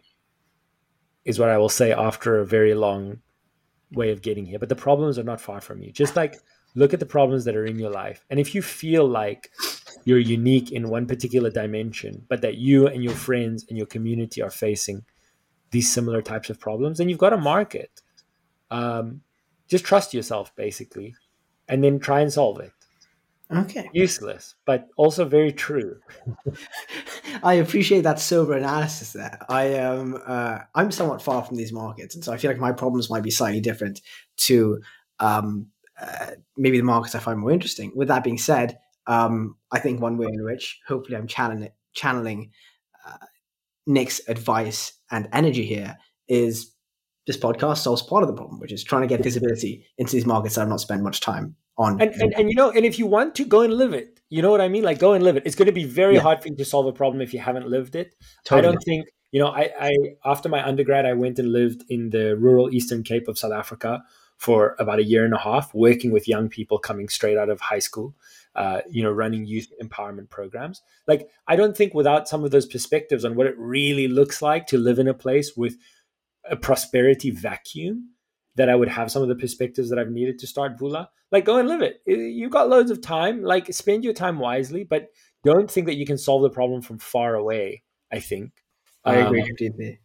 [1.25, 3.21] is what I will say after a very long
[3.93, 4.59] way of getting here.
[4.59, 5.93] But the problems are not far from you.
[5.93, 6.37] Just like
[6.75, 8.23] look at the problems that are in your life.
[8.29, 9.51] And if you feel like
[10.05, 14.43] you're unique in one particular dimension, but that you and your friends and your community
[14.43, 15.05] are facing
[15.71, 18.03] these similar types of problems, then you've got a market.
[18.71, 19.23] Um,
[19.69, 21.15] just trust yourself, basically,
[21.69, 22.73] and then try and solve it.
[23.51, 23.89] Okay.
[23.93, 26.01] Useless, but also very true.
[27.45, 29.39] I appreciate that sober analysis there.
[29.49, 32.73] I am uh, I'm somewhat far from these markets, and so I feel like my
[32.73, 34.01] problems might be slightly different
[34.39, 34.81] to
[35.21, 35.69] um,
[36.01, 37.93] uh, maybe the markets I find more interesting.
[37.95, 42.51] With that being said, um, I think one way in which hopefully I'm channeling channeling
[43.87, 45.97] Nic's advice and energy here
[46.29, 46.73] is
[47.27, 50.27] this podcast solves part of the problem, which is trying to get visibility into these
[50.27, 52.01] markets that I've not spent much time on.
[52.01, 54.43] And, and, and you know, and if you want to go and live it, you
[54.43, 54.85] know what I mean?
[54.85, 55.45] Like go and live it.
[55.47, 56.21] It's going to be very yeah.
[56.21, 58.15] hard for you to solve a problem if you haven't lived it.
[58.45, 58.59] Totally.
[58.59, 59.93] I don't think, you know, I, I,
[60.25, 64.03] after my undergrad, I went and lived in the rural Eastern Cape of South Africa
[64.37, 67.61] for about a year and a half, working with young people coming straight out of
[67.61, 68.15] high school.
[68.55, 70.81] Uh, you know, running youth empowerment programs.
[71.07, 74.67] Like, I don't think without some of those perspectives on what it really looks like
[74.69, 75.77] to live in a place with
[76.49, 78.15] a prosperity vacuum,
[78.55, 81.09] that I would have some of the perspectives that I've needed to start Vula.
[81.31, 82.01] Like, go and live it.
[82.07, 83.43] You've got loads of time.
[83.43, 85.11] Like, spend your time wisely, but
[85.45, 87.83] don't think that you can solve the problem from far away.
[88.11, 88.53] I think.
[89.05, 90.01] I agree um, completely.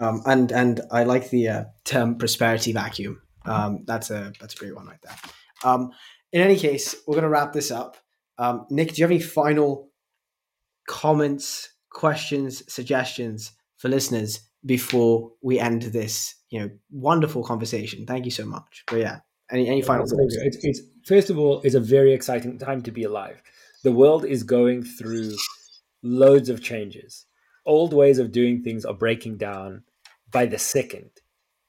[0.00, 3.22] Um, and and I like the uh, term prosperity vacuum.
[3.46, 5.16] Um, that's a that's a great one right there.
[5.64, 5.90] Um,
[6.32, 7.96] in any case, we're going to wrap this up.
[8.38, 9.90] Um, Nic, do you have any final
[10.88, 18.06] comments, questions, suggestions for listeners before we end this, you know, wonderful conversation?
[18.06, 18.84] Thank you so much.
[18.88, 19.18] But yeah,
[19.50, 20.36] any any final thoughts?
[20.40, 23.42] It's, it's, first of all, it's a very exciting time to be alive.
[23.84, 25.36] The world is going through
[26.02, 27.26] loads of changes.
[27.66, 29.84] Old ways of doing things are breaking down
[30.30, 31.10] by the second,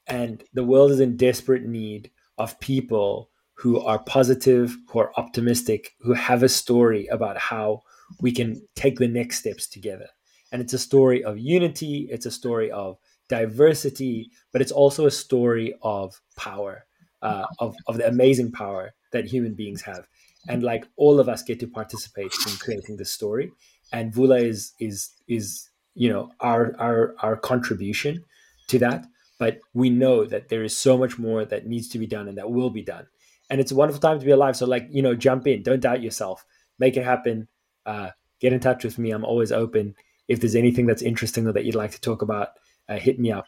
[0.07, 5.93] and the world is in desperate need of people who are positive, who are optimistic,
[6.01, 7.81] who have a story about how
[8.21, 10.07] we can take the next steps together.
[10.51, 12.97] And it's a story of unity, it's a story of
[13.29, 16.85] diversity, but it's also a story of power,
[17.21, 20.07] uh, of, of the amazing power that human beings have.
[20.47, 23.51] And like all of us get to participate in creating this story.
[23.91, 28.23] And Vula is is is you know our our our contribution
[28.67, 29.05] to that.
[29.37, 32.37] But we know that there is so much more that needs to be done and
[32.37, 33.07] that will be done
[33.49, 34.55] and it's a wonderful time to be alive.
[34.55, 36.45] So like you know, jump in, don't doubt yourself,
[36.79, 37.47] make it happen.
[37.85, 38.09] Uh,
[38.39, 39.11] get in touch with me.
[39.11, 39.95] I'm always open.
[40.27, 42.49] If there's anything that's interesting or that you'd like to talk about,
[42.89, 43.45] uh, hit me up.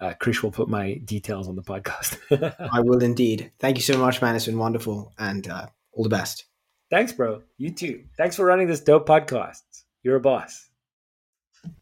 [0.00, 2.18] Uh, Krish will put my details on the podcast.
[2.72, 3.52] I will indeed.
[3.58, 4.34] Thank you so much, man.
[4.34, 6.44] It's been wonderful, and uh, all the best.
[6.90, 7.42] Thanks, bro.
[7.58, 8.04] You too.
[8.16, 9.62] Thanks for running this dope podcast.
[10.02, 10.69] You're a boss.